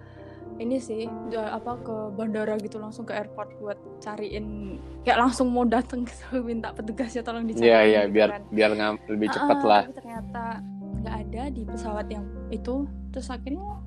[0.57, 6.03] ini sih apa ke bandara gitu langsung ke airport buat cariin kayak langsung mau datang
[6.03, 8.43] gitu minta petugasnya tolong Iya iya gitu biar kan.
[8.49, 9.83] biar ngam- lebih cepat Ah, lah.
[9.91, 10.45] ternyata
[10.97, 12.75] nggak ada di pesawat yang itu
[13.11, 13.79] terus akhirnya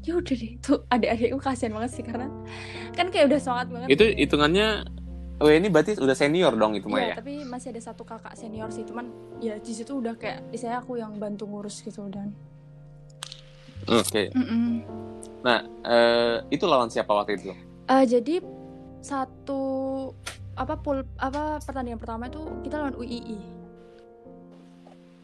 [0.00, 2.28] ya udah deh itu adik-adikku kasihan banget sih karena
[2.92, 4.68] kan kayak udah semangat banget Itu hitungannya
[5.42, 7.14] Oh ini berarti udah senior dong itu mah Iya, ya.
[7.18, 10.94] tapi masih ada satu kakak senior sih, cuman ya di situ udah kayak istilahnya aku
[10.94, 12.30] yang bantu ngurus gitu dan.
[13.84, 14.30] Oke.
[14.30, 14.86] Mm-mm.
[15.42, 17.50] Nah eh, itu lawan siapa waktu itu?
[17.84, 18.38] Eh, jadi
[19.02, 19.60] satu
[20.54, 23.38] apa pul apa pertandingan pertama itu kita lawan UII.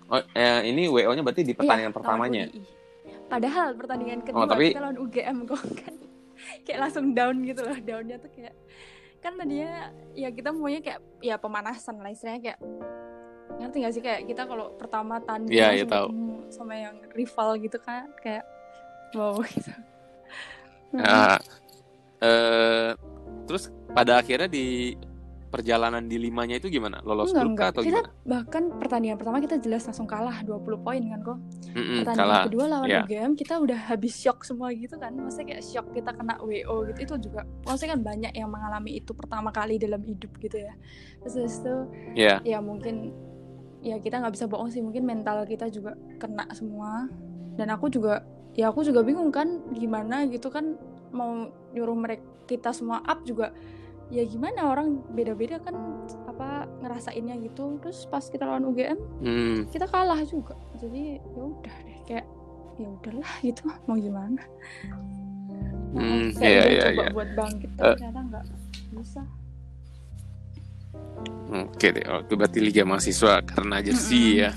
[0.08, 2.42] Oh, eh, ini WO-nya berarti di pertandingan Iya, pertamanya.
[2.42, 2.62] lawan UI.
[3.28, 5.94] Padahal pertandingan kedua Oh, tapi- kita lawan UGM kok kan
[6.64, 7.78] kayak langsung down gitu loh.
[7.78, 8.56] Downnya tuh kayak
[9.28, 12.60] kan tadinya ya kita maunya kayak ya pemanasan lah istilahnya kayak
[13.60, 16.08] ngerti gak sih kayak kita kalau pertama tanding Iya, iya, langsung tahu.
[16.48, 18.44] sama yang rival gitu kan kayak
[19.12, 19.72] wow gitu.
[20.96, 21.36] Ah,
[22.18, 22.96] eh,
[23.44, 24.96] terus pada akhirnya di
[25.48, 27.00] perjalanan di limanya itu gimana?
[27.00, 28.10] Lolos enggak grup enggak atau kita gimana?
[28.22, 31.38] bahkan pertandingan pertama kita jelas langsung kalah 20 poin kan kok
[31.72, 32.44] Mm-mm, pertandingan kalah.
[32.44, 33.00] kedua lawan ya.
[33.02, 36.98] UGM kita udah habis shock semua gitu kan maksudnya kayak shock kita kena WO gitu
[37.02, 40.72] itu juga maksudnya kan banyak yang mengalami itu pertama kali dalam hidup gitu ya
[41.20, 41.74] terus itu
[42.14, 42.38] Ya.
[42.42, 43.10] ya mungkin
[43.78, 47.06] ya kita nggak bisa bohong sih mungkin mental kita juga kena semua
[47.54, 48.20] dan aku juga
[48.52, 50.74] ya aku juga bingung kan gimana gitu kan
[51.08, 53.52] mau nyuruh mereka kita semua up juga
[54.08, 55.76] ya gimana orang beda-beda kan
[56.24, 61.76] apa ngerasainnya gitu terus pas kita lawan UGM Hmm, kita kalah juga jadi ya udah
[61.84, 62.26] deh kayak
[62.80, 64.40] ya udahlah gitu mau gimana
[65.88, 67.10] Hmm, kayak iya, udah iya, coba iya.
[67.16, 68.44] buat bangkit tapi ternyata nggak
[68.96, 69.22] bisa
[71.48, 74.52] Oke deh, oh, itu berarti Liga Mahasiswa karena jersey ya.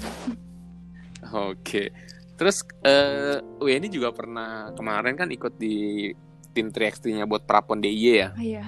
[1.32, 1.88] Oke.
[2.36, 6.12] Terus eh WNI juga pernah kemarin kan ikut di
[6.52, 8.30] tim 3x3-nya buat Prapon DIY ya.
[8.36, 8.66] Iya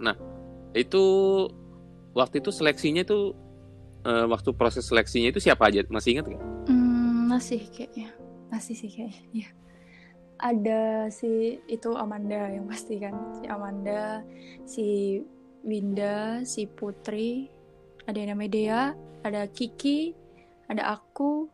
[0.00, 0.16] heeh.
[0.72, 1.04] Itu
[2.16, 3.36] waktu itu seleksinya itu
[4.08, 5.84] eh, waktu proses seleksinya itu siapa aja?
[5.92, 6.42] Masih ingat nggak?
[6.66, 8.10] Hmm, masih kayaknya
[8.50, 9.48] masih sih kayaknya iya
[10.40, 10.82] ada
[11.12, 14.26] si itu Amanda yang pasti kan si Amanda
[14.66, 14.86] si
[15.62, 17.46] Winda si Putri
[18.10, 18.82] ada yang namanya Dea
[19.22, 20.16] ada Kiki
[20.66, 21.46] ada aku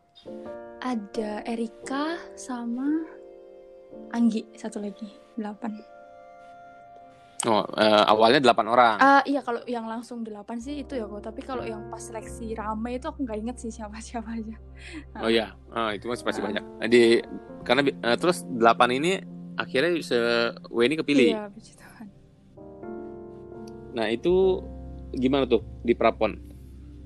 [0.81, 3.05] ada Erika sama
[4.15, 5.77] Anggi satu lagi delapan
[7.47, 8.95] Oh, eh, awalnya 8 orang.
[8.99, 12.51] Ah iya kalau yang langsung delapan sih itu ya kok tapi kalau yang pas seleksi
[12.51, 14.59] rame itu aku nggak inget sih siapa siapa aja
[15.17, 16.45] Oh iya, ah, itu masih pasti Ah.
[16.45, 16.63] banyak.
[16.77, 17.23] Nah, di
[17.63, 19.23] karena eh, terus 8 ini
[19.55, 20.17] akhirnya se
[20.67, 21.27] WNI kepilih.
[21.31, 22.07] iya puji Tuhan
[23.93, 24.61] Nah, itu
[25.11, 26.35] gimana tuh di Prapon?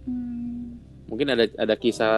[0.03, 0.75] Hmm,
[1.05, 2.15] Mungkin ada ada kisah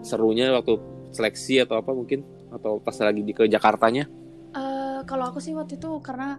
[0.00, 0.78] serunya waktu
[1.10, 4.06] seleksi atau apa mungkin atau pas lagi di ke Jakartanya?
[4.54, 6.38] Eh, kalau aku sih waktu itu karena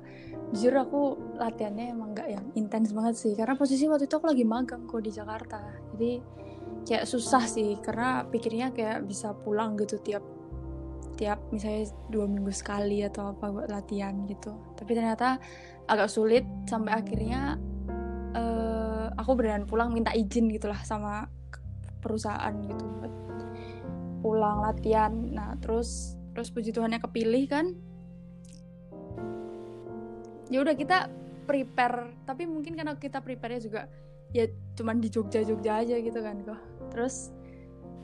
[0.54, 1.02] jujur aku
[1.42, 5.02] latihannya emang nggak yang intens banget sih karena posisi waktu itu aku lagi magang kok
[5.02, 5.60] di Jakarta.
[5.96, 6.12] Jadi
[6.86, 10.22] kayak susah sih karena pikirnya kayak bisa pulang gitu tiap
[11.16, 14.54] tiap misalnya dua minggu sekali atau apa buat latihan gitu.
[14.78, 15.42] Tapi ternyata
[15.90, 17.58] agak sulit sampai akhirnya
[18.36, 21.26] eh, aku beneran pulang minta izin gitulah sama
[22.04, 22.86] perusahaan gitu
[24.26, 25.14] pulang latihan.
[25.14, 27.78] Nah terus terus puji Tuhannya kepilih kan
[30.48, 31.10] ya udah kita
[31.44, 33.86] prepare tapi mungkin karena kita prepare juga
[34.30, 37.30] ya cuman di Jogja Jogja aja gitu kan kok terus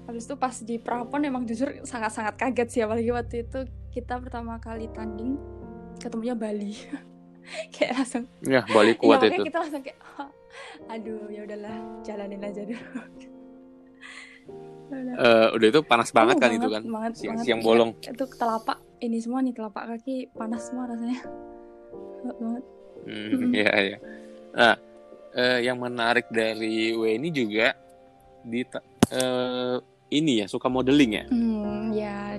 [0.04, 4.58] habis itu pas di Prapon emang jujur sangat-sangat kaget sih apalagi waktu itu kita pertama
[4.58, 5.38] kali tanding
[5.98, 6.74] ketemunya Bali
[7.74, 9.46] kayak langsung Ya, Bali iya kuat makanya itu.
[9.48, 10.30] kita langsung kayak "Oh,
[10.88, 12.82] aduh ya udahlah jalanin aja dulu
[14.92, 15.16] Udah.
[15.16, 16.82] Eh, udah itu panas banget Oh, kan itu kan.
[16.84, 17.46] banget, Siang- banget.
[17.48, 17.92] siang Iya, bolong.
[17.98, 21.22] itu telapak ini semua nih telapak kaki panas semua rasanya
[22.22, 22.64] Banget
[23.02, 23.52] Hmm, Mm-mm.
[23.56, 23.98] iya iya.
[24.54, 24.76] Nah,
[25.34, 27.74] eh, yang menarik dari WNI juga
[28.46, 28.62] di
[29.10, 29.78] eh,
[30.14, 31.26] ini ya suka modeling ya.
[31.32, 32.38] Hmm, ya,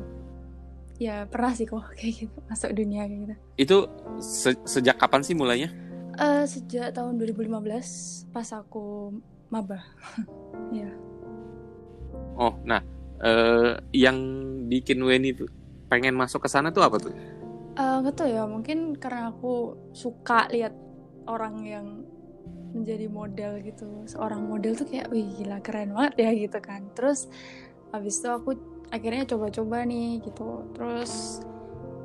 [1.02, 3.34] ya pernah sih kok kayak gitu masuk dunia kayak gitu.
[3.58, 3.76] Itu
[4.22, 5.72] se- sejak kapan sih mulainya?
[6.20, 9.18] Eh sejak tahun 2015 pas aku
[9.50, 9.82] maba.
[10.78, 10.88] ya.
[12.38, 12.80] Oh, nah
[13.18, 14.16] eh, yang
[14.70, 15.02] bikin
[15.34, 15.50] tuh
[15.90, 17.12] pengen masuk ke sana tuh apa tuh?
[17.72, 20.76] Eh nggak tahu ya, mungkin karena aku suka lihat
[21.24, 21.86] orang yang
[22.76, 24.04] menjadi model gitu.
[24.08, 26.88] Seorang model tuh kayak, wih gila keren banget ya gitu kan.
[26.92, 27.28] Terus
[27.92, 28.56] habis itu aku
[28.92, 30.68] akhirnya coba-coba nih gitu.
[30.76, 31.40] Terus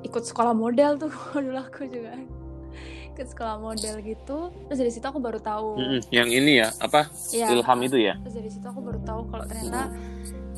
[0.07, 1.11] ikut sekolah model tuh
[1.43, 2.15] dulu aku juga
[3.17, 4.53] ikut sekolah model gitu.
[4.69, 5.81] Terus dari situ aku baru tahu.
[6.13, 7.09] Yang ini ya apa?
[7.33, 7.51] Iya.
[7.51, 8.13] Ilham itu ya?
[8.23, 9.91] terus dari situ aku baru tahu kalau ternyata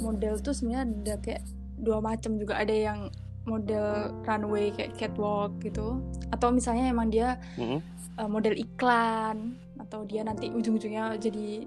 [0.04, 1.42] model tuh sebenarnya ada kayak
[1.80, 3.08] dua macam juga ada yang
[3.50, 5.98] model runway kayak catwalk gitu.
[6.30, 7.82] Atau misalnya emang dia Mm-mm.
[8.16, 11.66] uh, model iklan atau dia nanti ujung-ujungnya jadi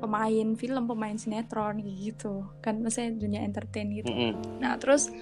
[0.00, 2.48] pemain film pemain sinetron gitu.
[2.64, 4.08] Kan maksudnya dunia entertain gitu.
[4.08, 4.58] Mm-mm.
[4.58, 5.12] nah terus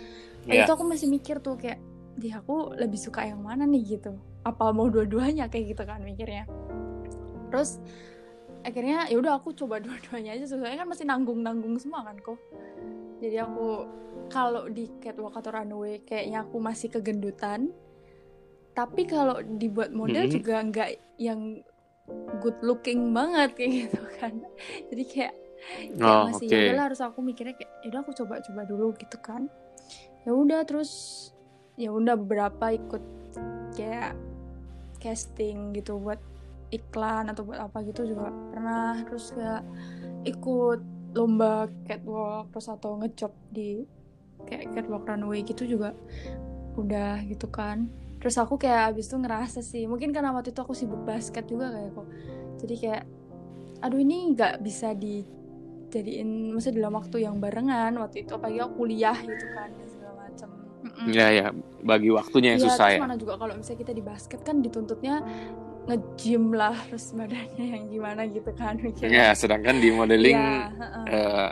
[0.48, 0.64] Iya.
[0.64, 1.76] itu aku masih mikir tuh kayak
[2.16, 3.98] di aku lebih suka yang mana nih?
[3.98, 4.16] gitu.
[4.46, 5.50] Apa mau dua-duanya?
[5.52, 6.48] Kayak gitu kan mikirnya.
[7.52, 7.76] Terus
[8.64, 10.48] akhirnya ya udah aku coba dua-duanya aja.
[10.48, 12.38] Soalnya kan masih nanggung-nanggung semua kan kok
[13.18, 13.86] jadi aku
[14.28, 17.70] kalau di catwalk atau runway kayaknya aku masih kegendutan
[18.72, 20.32] tapi kalau dibuat model Mhm.
[20.32, 21.58] juga nggak yang
[22.40, 24.34] good looking banget kayak gitu kan
[24.88, 25.34] jadi kayak
[25.98, 26.66] kayak Oh, masih oke.
[26.70, 29.50] ya harus aku mikirnya kayak ya udah aku coba-coba dulu gitu kan
[30.22, 30.90] ya udah terus
[31.74, 33.02] ya udah beberapa ikut
[33.74, 34.14] kayak
[34.98, 36.18] casting gitu buat
[36.70, 39.62] iklan atau buat apa gitu juga pernah terus kayak
[40.26, 40.80] ikut
[41.12, 43.84] lomba catwalk terus atau ngejob di
[44.44, 45.92] kayak catwalk runway gitu juga
[46.74, 50.74] udah gitu kan terus aku kayak abis itu ngerasa sih mungkin karena waktu itu aku
[50.74, 52.06] sibuk basket juga kayak kok
[52.58, 53.02] jadi kayak
[53.78, 59.16] aduh ini nggak bisa dijadiin maksudnya dalam waktu yang barengan waktu itu apalagi aku kuliah
[59.16, 61.10] gitu kan dan segala macam Mm-mm.
[61.10, 61.46] Ya ya,
[61.82, 63.02] bagi waktunya yang Iya, susah terus ya.
[63.02, 65.14] mana juga kalau misalnya kita di basket kan dituntutnya
[65.88, 71.04] nge-gym lah terus badannya yang gimana gitu kan Ya, sedangkan di modeling Iya, heeh.
[71.08, 71.50] eh,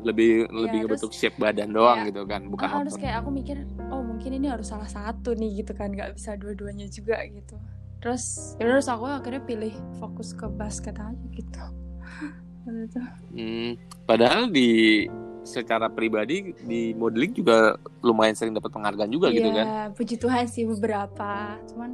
[0.00, 2.08] lebih lebih terus- ngebentuk shape badan doang Iya.
[2.08, 3.02] gitu kan, bukan Ah, terus otot.
[3.02, 3.56] kayak aku mikir
[3.88, 7.56] oh mungkin ini harus salah satu nih gitu kan nggak bisa dua-duanya juga gitu
[8.00, 11.62] terus ya terus aku akhirnya pilih fokus ke basket aja gitu.
[13.28, 15.04] Hmm, padahal di
[15.42, 19.66] secara pribadi di modeling juga lumayan sering dapat penghargaan juga gitu kan.
[19.66, 21.90] Iya, puji Tuhan sih beberapa cuman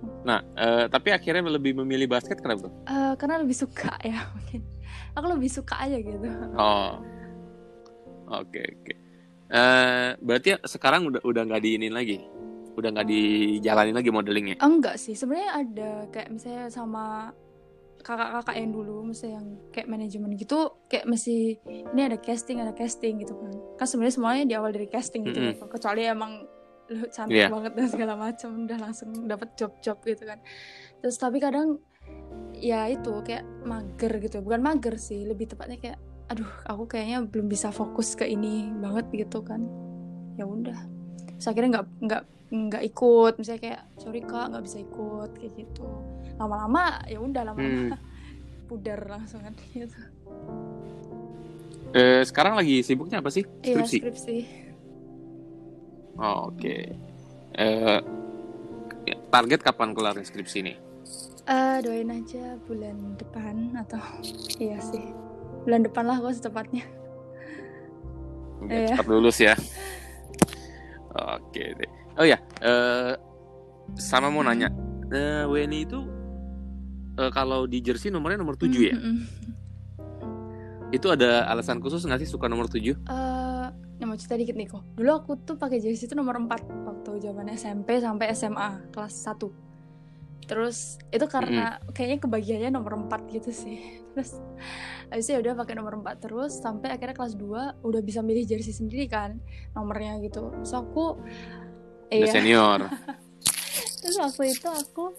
[0.00, 2.72] itu Nah, eh, tapi akhirnya lebih memilih basket kenapa?
[2.88, 4.64] Eh, karena lebih suka ya mungkin
[5.12, 6.24] aku lebih suka aja gitu
[6.56, 6.96] Oh,
[8.32, 8.92] oke oke.
[9.50, 12.22] Eh, berarti sekarang udah udah nggak diinin lagi,
[12.78, 14.56] udah nggak dijalanin lagi modelingnya.
[14.62, 17.34] enggak sih sebenarnya ada kayak misalnya sama
[18.00, 23.20] kakak-kakak yang dulu misalnya yang kayak manajemen gitu kayak masih ini ada casting ada casting
[23.20, 25.60] gitu kan kan sebenarnya semuanya di awal dari casting gitu Mm-mm.
[25.60, 25.68] kan.
[25.68, 26.32] kecuali emang
[26.90, 27.48] lu cantik Iya.
[27.48, 30.38] banget dan segala macam udah langsung dapat job-job gitu kan
[30.98, 31.78] terus tapi kadang
[32.52, 37.46] ya itu kayak mager gitu bukan mager sih lebih tepatnya kayak aduh aku kayaknya belum
[37.46, 39.62] bisa fokus ke ini banget gitu kan
[40.34, 40.78] ya udah
[41.30, 45.86] terus akhirnya nggak nggak nggak ikut misalnya kayak sorry kak nggak bisa ikut kayak gitu
[46.36, 48.02] lama-lama ya udah lama-lama Hmm.
[48.68, 49.98] pudar langsung kan gitu
[51.90, 53.42] Eh, sekarang lagi sibuknya apa sih?
[53.60, 53.98] iya Skripsi.
[53.98, 54.36] skripsi
[56.20, 56.92] Oh, Oke.
[57.56, 58.00] Eh,
[59.30, 60.74] target kapan kelar skripsi ini?
[61.48, 63.98] Eh doain aja bulan depan atau
[64.62, 65.02] iya sih
[65.64, 66.84] bulan depan lah kok secepatnya
[68.60, 69.56] Biar cepat lulus ya.
[71.16, 71.90] Oke deh.
[72.20, 73.16] Oh ya, eh,
[73.96, 74.68] sama mau nanya,
[75.08, 76.04] eh, Weni itu
[77.16, 78.92] eh, kalau di jersey nomornya nomor 7 ya?
[78.92, 80.92] Mm, mm, mm.
[80.92, 82.92] Itu ada alasan khusus nggak sih suka nomor 7?
[82.92, 83.29] Yang mau
[84.20, 84.84] cerita dikit nih kok.
[84.94, 86.52] Dulu aku tuh pakai jersey itu nomor 4
[86.84, 89.70] waktu zaman SMP sampai SMA kelas 1.
[90.44, 93.80] Terus itu karena kayaknya kebagiannya nomor 4 gitu sih.
[94.12, 94.36] Terus
[95.08, 98.46] habis itu ya udah pakai nomor 4 terus sampai akhirnya kelas 2 udah bisa milih
[98.46, 99.40] jersey sendiri kan
[99.74, 100.52] nomornya gitu.
[100.60, 101.18] Terus aku
[102.10, 102.34] Udah iya.
[102.34, 102.80] senior.
[104.02, 105.14] Terus waktu itu aku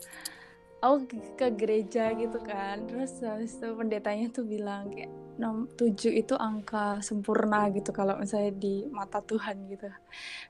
[0.84, 0.94] aku
[1.40, 2.84] ke, gereja gitu kan.
[2.84, 5.12] Terus habis itu pendetanya tuh bilang kayak
[5.42, 9.90] 7 itu angka sempurna gitu kalau misalnya di mata Tuhan gitu.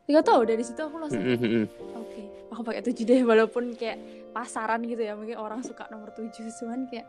[0.03, 1.65] Tidak tahu dari situ aku langsung Mm, mm, mm.
[1.95, 3.97] oke, aku pakai 7 deh walaupun kayak
[4.31, 5.15] pasaran gitu ya.
[5.15, 7.07] Mungkin orang suka nomor 7 cuman kayak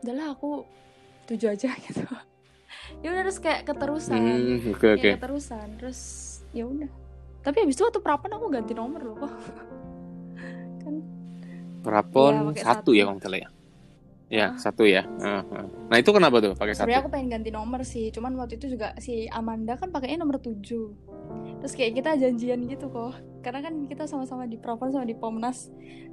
[0.00, 0.62] udahlah aku
[1.26, 2.04] 7 aja gitu.
[3.00, 4.20] ya udah terus kayak keterusan.
[4.20, 5.00] Hmm, Oke oke.
[5.00, 5.66] Kayak keterusan.
[5.80, 6.00] Terus
[6.52, 6.90] ya udah.
[7.40, 9.32] Tapi habis itu waktu prapan aku ganti nomor loh kok.
[10.82, 10.94] kan
[11.80, 12.90] Prapon pakai satu satu.
[12.92, 13.48] ya kalau salah ya.
[14.28, 14.58] Ya Ah.
[14.58, 15.06] satu ya.
[15.20, 15.66] Ah, ah.
[15.86, 17.06] Nah itu kenapa tuh pakai Sebenarnya satu?
[17.06, 20.90] aku pengen ganti nomor sih, cuman waktu itu juga si Amanda kan pakainya nomor 7.
[21.62, 23.14] Terus kayak kita janjian gitu kok.
[23.40, 25.70] Karena kan kita sama-sama di Prapan sama di Pomnas.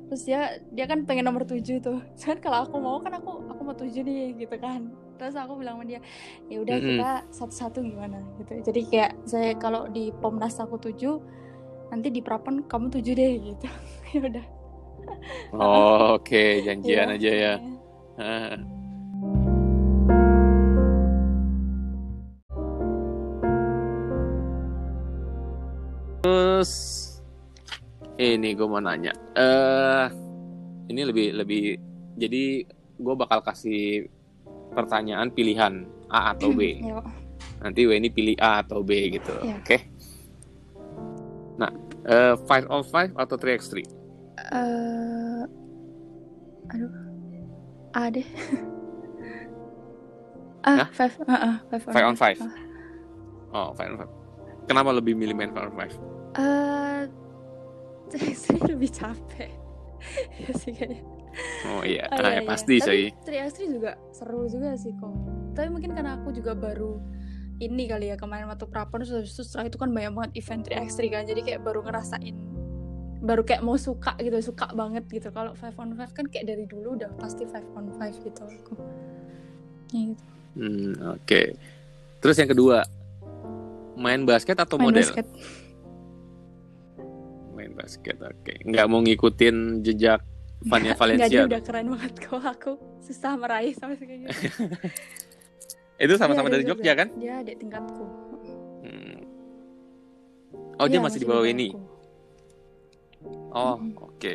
[0.08, 2.06] Terus dia dia kan pengen nomor 7 tuh.
[2.22, 4.94] Cuman kalau aku mau kan aku aku mau 7 nih gitu kan.
[5.18, 6.00] Terus aku bilang sama dia,
[6.50, 6.90] ya udah Mm-mm.
[6.98, 8.62] kita satu-satu gimana gitu.
[8.62, 11.18] Jadi kayak saya kalau di Pomnas aku 7,
[11.90, 13.68] nanti di Prapan kamu 7 deh gitu.
[14.14, 14.46] ya udah.
[15.52, 17.18] Oh, Oke janjian Iya.
[17.18, 17.54] aja ya.
[17.58, 17.73] Ah.
[26.24, 26.72] Terus
[28.22, 29.12] ini gue mau nanya.
[29.34, 30.08] Eh
[30.94, 31.76] ini lebih lebih
[32.16, 32.62] jadi
[33.02, 34.06] gue bakal kasih
[34.72, 36.80] pertanyaan pilihan A atau B.
[37.64, 39.34] Nanti Weni pilih A atau B gitu.
[39.42, 39.58] Iya.
[39.58, 39.78] Oke.
[41.58, 41.72] Nah,
[42.06, 44.04] eh, five on five atau 3x3?
[44.54, 45.44] eh
[46.74, 47.13] aduh.
[47.94, 48.26] A deh.
[50.64, 50.88] Hah?
[50.88, 52.40] ah, five, ah, ah, five, Five on five.
[52.40, 52.56] Ah.
[53.52, 54.12] Oh, five on five.
[54.64, 55.94] Kenapa lebih milih main five on five?
[56.40, 57.02] Eh,
[58.40, 59.52] saya lebih capek.
[60.44, 61.04] ya sih kayaknya.
[61.68, 62.48] Oh iya, Oh, Ah, iya, ya, iya.
[62.48, 63.12] pasti sih.
[63.12, 65.12] Tapi 3x3 juga seru juga sih kok.
[65.52, 67.02] Tapi mungkin karena aku juga baru
[67.60, 71.24] ini kali ya kemarin waktu prapon terus setelah itu kan banyak banget event 3x3 kan
[71.24, 72.36] jadi kayak baru ngerasain
[73.24, 76.68] baru kayak mau suka gitu suka banget gitu kalau 5 on 5 kan kayak dari
[76.68, 78.76] dulu udah pasti 5 on 5 gitu aku
[79.90, 80.24] gitu.
[80.54, 81.42] Hmm, oke.
[82.20, 82.84] Terus yang kedua,
[83.96, 85.02] main basket atau Main model?
[85.02, 85.28] basket.
[87.54, 88.54] Main basket, oke.
[88.66, 90.20] Nggak mau ngikutin jejak
[90.64, 91.44] Vania Valencia.
[91.46, 94.26] udah keren banget kok aku susah meraih sama sekali.
[96.04, 97.08] Itu sama-sama Dia dari Jogja kan?
[97.16, 98.04] Dia adik tingkatku.
[98.84, 99.20] Hmm.
[100.76, 101.70] Oh, dia Iya, masih di bawah ini.
[101.70, 101.93] bawahku.
[103.54, 104.34] Oh, oke.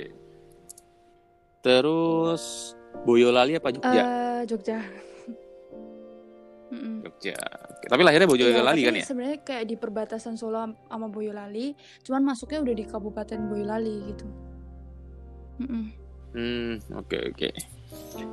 [1.63, 4.03] Terus Boyolali apa Jogja?
[4.03, 4.79] Eh, Jogja.
[6.69, 7.01] Mm-mm.
[7.01, 7.37] Jogja.
[7.73, 7.87] Oke.
[7.89, 9.05] Tapi lahirnya Iya, Boyolali tapi kan ya?
[9.05, 11.73] Sebenarnya kayak di perbatasan Solo sama Boyolali,
[12.05, 14.27] cuman masuknya udah di Kabupaten Boyolali gitu.
[15.65, 15.85] Mm-mm.
[16.37, 17.49] Hmm, oke oke.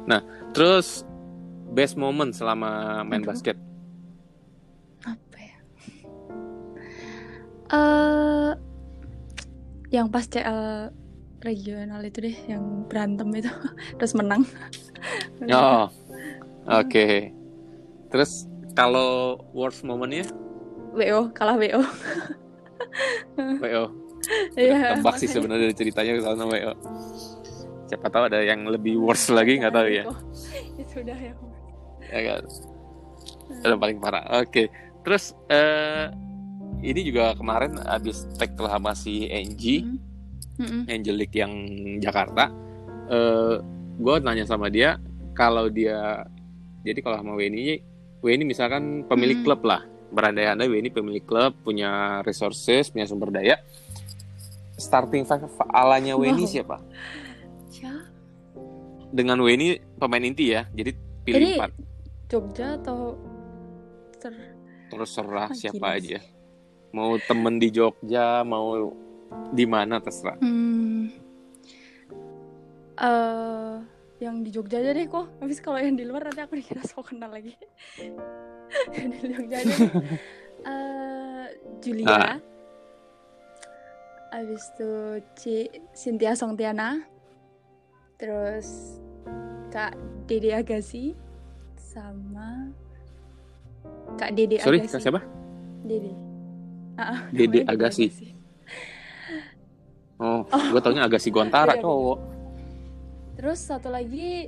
[0.05, 0.19] Nah,
[0.51, 1.07] terus
[1.71, 3.31] best moment selama main Aduh.
[3.31, 3.57] basket?
[5.07, 5.57] Apa ya?
[7.71, 8.51] Eh,
[9.93, 10.89] yang pas CL
[11.45, 13.51] regional itu deh, yang berantem itu,
[13.97, 14.43] terus menang.
[15.51, 15.85] Oh,
[16.65, 17.07] oke.
[18.09, 20.25] Terus kalau worst momentnya,
[20.95, 21.83] WO kalah WO.
[23.63, 23.85] WO.
[24.57, 24.97] Iya.
[24.97, 26.73] Tebak sih sebenarnya dari ceritanya karena WO.
[27.85, 30.03] Siapa tahu ada yang lebih worst lagi nggak tahu ya.
[30.79, 31.37] Itu udah yang
[32.05, 32.43] Ya kan?
[33.61, 34.23] Yang paling parah.
[34.41, 34.71] Oke.
[35.05, 36.09] Terus eh
[36.85, 39.83] ini juga kemarin habis tag lah masih Angie,
[40.55, 40.85] Mm-mm.
[40.85, 41.51] Angelic yang
[41.97, 42.53] Jakarta.
[43.07, 43.55] Eh
[43.95, 44.99] gue nanya sama dia
[45.33, 46.23] kalau dia
[46.81, 47.81] jadi kalau sama Weni,
[48.21, 49.43] Weni misalkan pemilik Mm.
[49.43, 49.81] klub lah.
[50.13, 53.57] Berandai-andai Weni pemilik klub, punya resources, punya sumber daya.
[54.75, 56.51] Starting five alanya Weni Wow.
[56.51, 56.77] siapa?
[57.73, 58.05] Ya,
[59.09, 60.67] Dengan Weni pemain inti ya.
[60.71, 60.91] Jadi
[61.23, 61.71] pilih Jadi empat.
[62.27, 63.15] Jogja atau
[64.19, 64.33] ter
[64.85, 66.13] Terus serah Ah, siapa sih.
[66.13, 66.19] aja.
[66.95, 68.95] Mau temen di Jogja, mau
[69.51, 70.39] di mana terserah.
[70.39, 71.11] Hmm.
[72.95, 73.75] Eh,
[74.23, 75.27] yang di Jogja aja deh kok.
[75.43, 77.51] Habis kalau yang di luar nanti aku dikira so kenal lagi.
[78.95, 79.75] yang di Jogja aja.
[80.65, 81.45] Eh,
[81.83, 82.09] Julia.
[82.09, 82.39] Ah.
[84.33, 84.91] Habis itu
[85.37, 85.55] Ci
[85.91, 87.03] Cynthia Songtiana.
[88.15, 88.97] Terus
[89.69, 91.11] Kak Dede Agassi
[91.75, 92.71] sama
[94.15, 95.03] Kak Dede Sorry, Agassi.
[95.03, 95.21] siapa?
[95.83, 96.24] Dede.
[96.95, 98.07] Ah, Dede namanya Agassi.
[100.15, 101.83] Oh, gue taunya Agassi Gontara beda.
[101.83, 102.19] cowok.
[103.35, 104.47] Terus satu lagi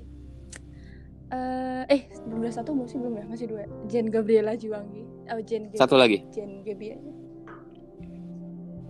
[1.27, 5.43] eh eh belum ada satu belum sih belum ya masih dua Jen Gabriela Juwangi oh
[5.43, 7.11] Jen Gabi, Satu lagi, Jen Gabi aja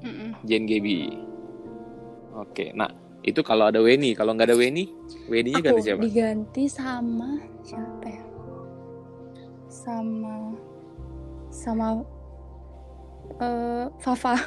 [0.05, 0.31] Mm-mm.
[0.45, 1.17] Jen Gebi.
[2.37, 2.93] Oke, nah
[3.25, 4.85] itu kalau ada Weni, kalau nggak ada Weni,
[5.25, 6.05] Weni-nya ganti siapa?
[6.05, 8.23] diganti sama siapa ya
[9.67, 10.53] sama
[11.49, 12.05] sama
[13.37, 14.33] eh Fafa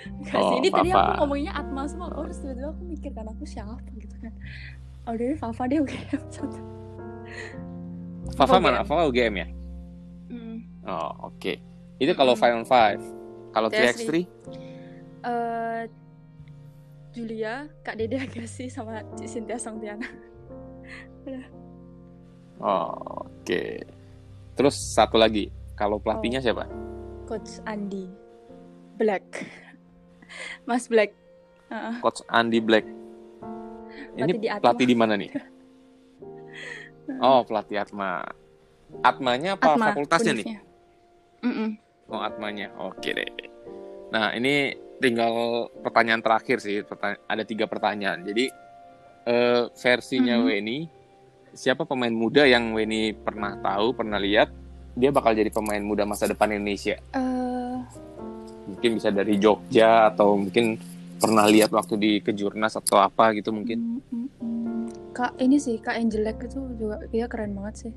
[0.00, 0.96] Gak sih, Oh, ini tadi Fafa.
[0.96, 4.32] aku ngomongnya Atma semua oh, terus tiba-tiba aku mikir kan aku siapa gitu kan
[5.04, 6.48] oh dari Fafa oke satu
[8.38, 8.64] Fafa UGM.
[8.64, 8.78] mana?
[8.80, 9.46] Fafa UGM ya?
[10.30, 10.58] Mm.
[10.86, 11.52] Oh, oke.
[12.00, 12.40] Itu kalau Mm-mm.
[12.40, 13.00] five on five.
[13.50, 14.08] Kalau Tiga 3x3,
[15.20, 15.82] eh
[17.10, 20.06] Julia, Kak Dede Agassi sama Cik Cynthia Songtiana.
[22.62, 23.62] oh, oke.
[24.54, 26.44] Terus satu lagi, kalau pelatihnya Oh.
[26.44, 26.64] siapa?
[27.24, 28.04] Coach Andi
[28.94, 29.24] Black.
[30.68, 31.16] Mas Black.
[31.72, 31.94] Heeh.
[32.04, 32.84] Coach Andy Black.
[34.12, 34.60] Ini Pelatih di Atma.
[34.60, 35.30] pelatih di mana nih?
[37.18, 38.22] Oh, pelatih Atma.
[39.02, 40.46] Atmanya apa Atma, fakultasnya nih?
[40.46, 40.60] univnya.
[41.42, 41.68] Mm-mm.
[42.06, 42.70] Oh, Atmanya.
[42.78, 43.26] Oke deh.
[44.10, 45.34] Nah, ini tinggal
[45.82, 46.86] pertanyaan terakhir sih.
[46.86, 48.22] Pertanya- ada tiga pertanyaan.
[48.22, 48.46] Jadi,
[49.26, 50.44] eh, versinya Mhm.
[50.44, 50.78] Weni,
[51.50, 54.54] siapa pemain muda yang Weni pernah tahu, pernah lihat,
[54.92, 56.98] dia bakal jadi pemain muda masa depan Indonesia?
[57.12, 57.76] Eh,
[58.66, 60.78] Mungkin bisa dari Jogja, atau mungkin
[61.18, 64.00] pernah lihat waktu di Kejurnas atau apa gitu mungkin.
[64.00, 64.84] mm, mm, mm.
[65.10, 67.92] Kak ini sih Kak Angelek itu juga dia keren banget sih.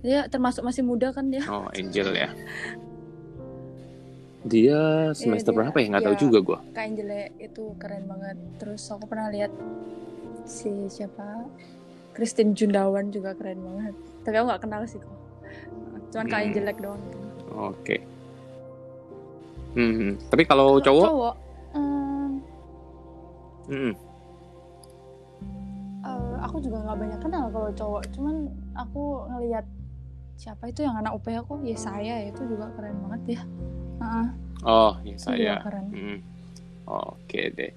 [0.00, 1.42] Dia termasuk masih muda kan dia.
[1.48, 2.28] Oh, Angel ya.
[4.40, 5.86] Dia semester dia- berapa ya?
[5.92, 6.22] Nggak tahu iya.
[6.22, 6.58] juga gua.
[6.72, 8.36] Kak Angelek itu keren banget.
[8.56, 9.52] Terus aku pernah lihat
[10.48, 11.44] si siapa
[12.16, 13.94] Christine Jundawan juga keren banget.
[14.24, 15.12] Tapi aku nggak kenal sih kok.
[16.10, 16.36] Cuman Hmm.
[16.36, 17.02] Angelek doang.
[17.50, 17.96] Oke.
[19.70, 21.34] Hmm, tapi kalau cowok, Cowok.
[21.78, 22.30] hmm,
[23.70, 23.92] hmm,
[26.02, 28.02] eh, aku juga nggak banyak kenal kalau cowok.
[28.10, 29.62] Cuman aku ngelihat
[30.34, 33.40] siapa itu yang anak UPH aku ya saya itu juga keren banget ya.
[34.00, 34.26] Heeh,
[34.66, 35.54] oh ya saya.
[35.62, 35.86] keren.
[35.92, 36.18] Hmm.
[36.90, 37.70] Oke deh.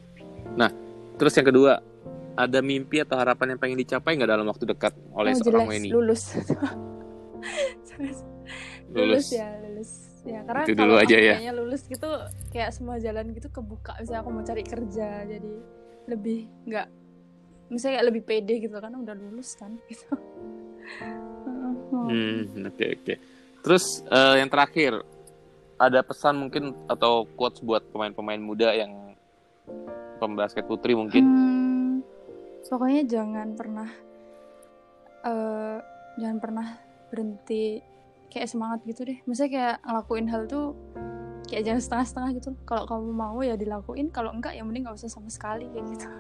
[0.58, 0.74] Nah,
[1.22, 1.78] terus yang kedua,
[2.34, 5.78] ada mimpi atau harapan yang pengen dicapai nggak dalam waktu dekat oleh oh seorang jelas
[5.78, 5.90] Weni?
[5.94, 6.24] lulus.
[8.00, 8.20] lulus.
[8.94, 9.28] Lulus.
[9.32, 9.92] ya lulus.
[10.24, 11.36] Ya karena Itu dulu aja ya.
[11.52, 12.10] lulus gitu
[12.56, 13.98] kayak semua jalan gitu kebuka.
[14.00, 15.54] Misalnya aku mau cari kerja jadi
[16.08, 16.88] lebih nggak
[17.72, 20.08] misalnya kayak lebih pede gitu kan udah lulus kan gitu
[22.06, 23.18] hmm oke okay, oke okay.
[23.66, 25.02] terus uh, yang terakhir
[25.82, 29.18] ada pesan mungkin atau quotes buat pemain-pemain muda yang
[30.22, 31.94] pembasket putri mungkin hmm,
[32.68, 33.90] pokoknya jangan pernah
[35.26, 35.78] uh,
[36.20, 36.68] jangan pernah
[37.14, 37.86] berhenti
[38.34, 40.74] kayak semangat gitu deh misalnya kayak ngelakuin hal tuh
[41.46, 45.14] kayak jangan setengah-setengah gitu kalau kamu mau ya dilakuin kalau enggak ya mending nggak usah
[45.14, 46.08] sama sekali kayak gitu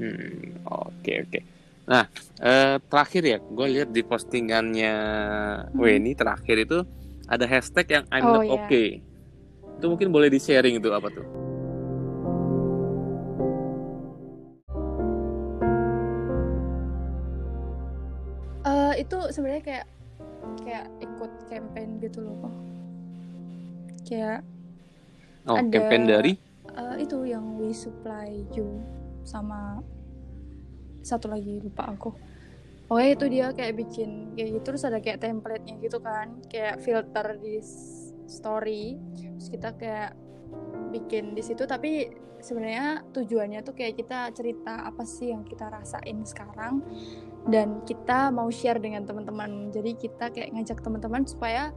[0.00, 1.42] hmm oke okay, oke okay.
[1.84, 2.08] nah
[2.40, 4.94] eh, terakhir ya gue lihat di postingannya
[5.68, 5.76] hmm.
[5.76, 6.78] Weni terakhir itu
[7.28, 8.56] ada hashtag yang I'm oh, not yeah.
[8.64, 8.88] okay
[9.78, 11.47] itu mungkin boleh di sharing itu apa tuh
[19.08, 19.86] itu sebenarnya kayak
[20.60, 22.52] kayak ikut campaign gitu loh
[24.04, 24.44] kayak
[25.48, 26.32] oh, ada campaign dari?
[26.76, 28.80] uh, itu yang we supply you
[29.24, 29.82] sama
[31.02, 32.12] satu lagi lupa aku.
[32.88, 37.36] Pokoknya itu dia kayak bikin kayak gitu terus ada kayak template-nya gitu kan kayak filter
[37.36, 37.60] di
[38.24, 38.96] story.
[39.36, 40.16] Terus kita kayak
[40.92, 42.08] bikin di situ tapi
[42.40, 46.80] sebenarnya tujuannya tuh kayak kita cerita apa sih yang kita rasain sekarang
[47.48, 49.72] dan kita mau share dengan teman-teman.
[49.72, 51.72] Jadi kita kayak ngajak teman-teman supaya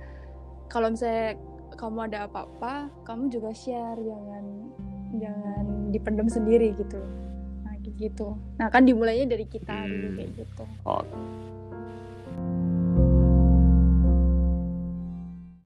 [0.67, 1.39] kalau misalnya
[1.80, 3.97] kamu ada apa-apa kamu juga share.
[3.97, 4.45] Jangan
[5.17, 5.65] jangan
[5.95, 6.99] dipendam sendiri gitu.
[7.63, 8.36] Nah gitu.
[8.59, 9.88] Nah kan dimulainya dari kita hmm.
[9.88, 10.63] dulu kayak gitu.
[10.84, 11.03] Oh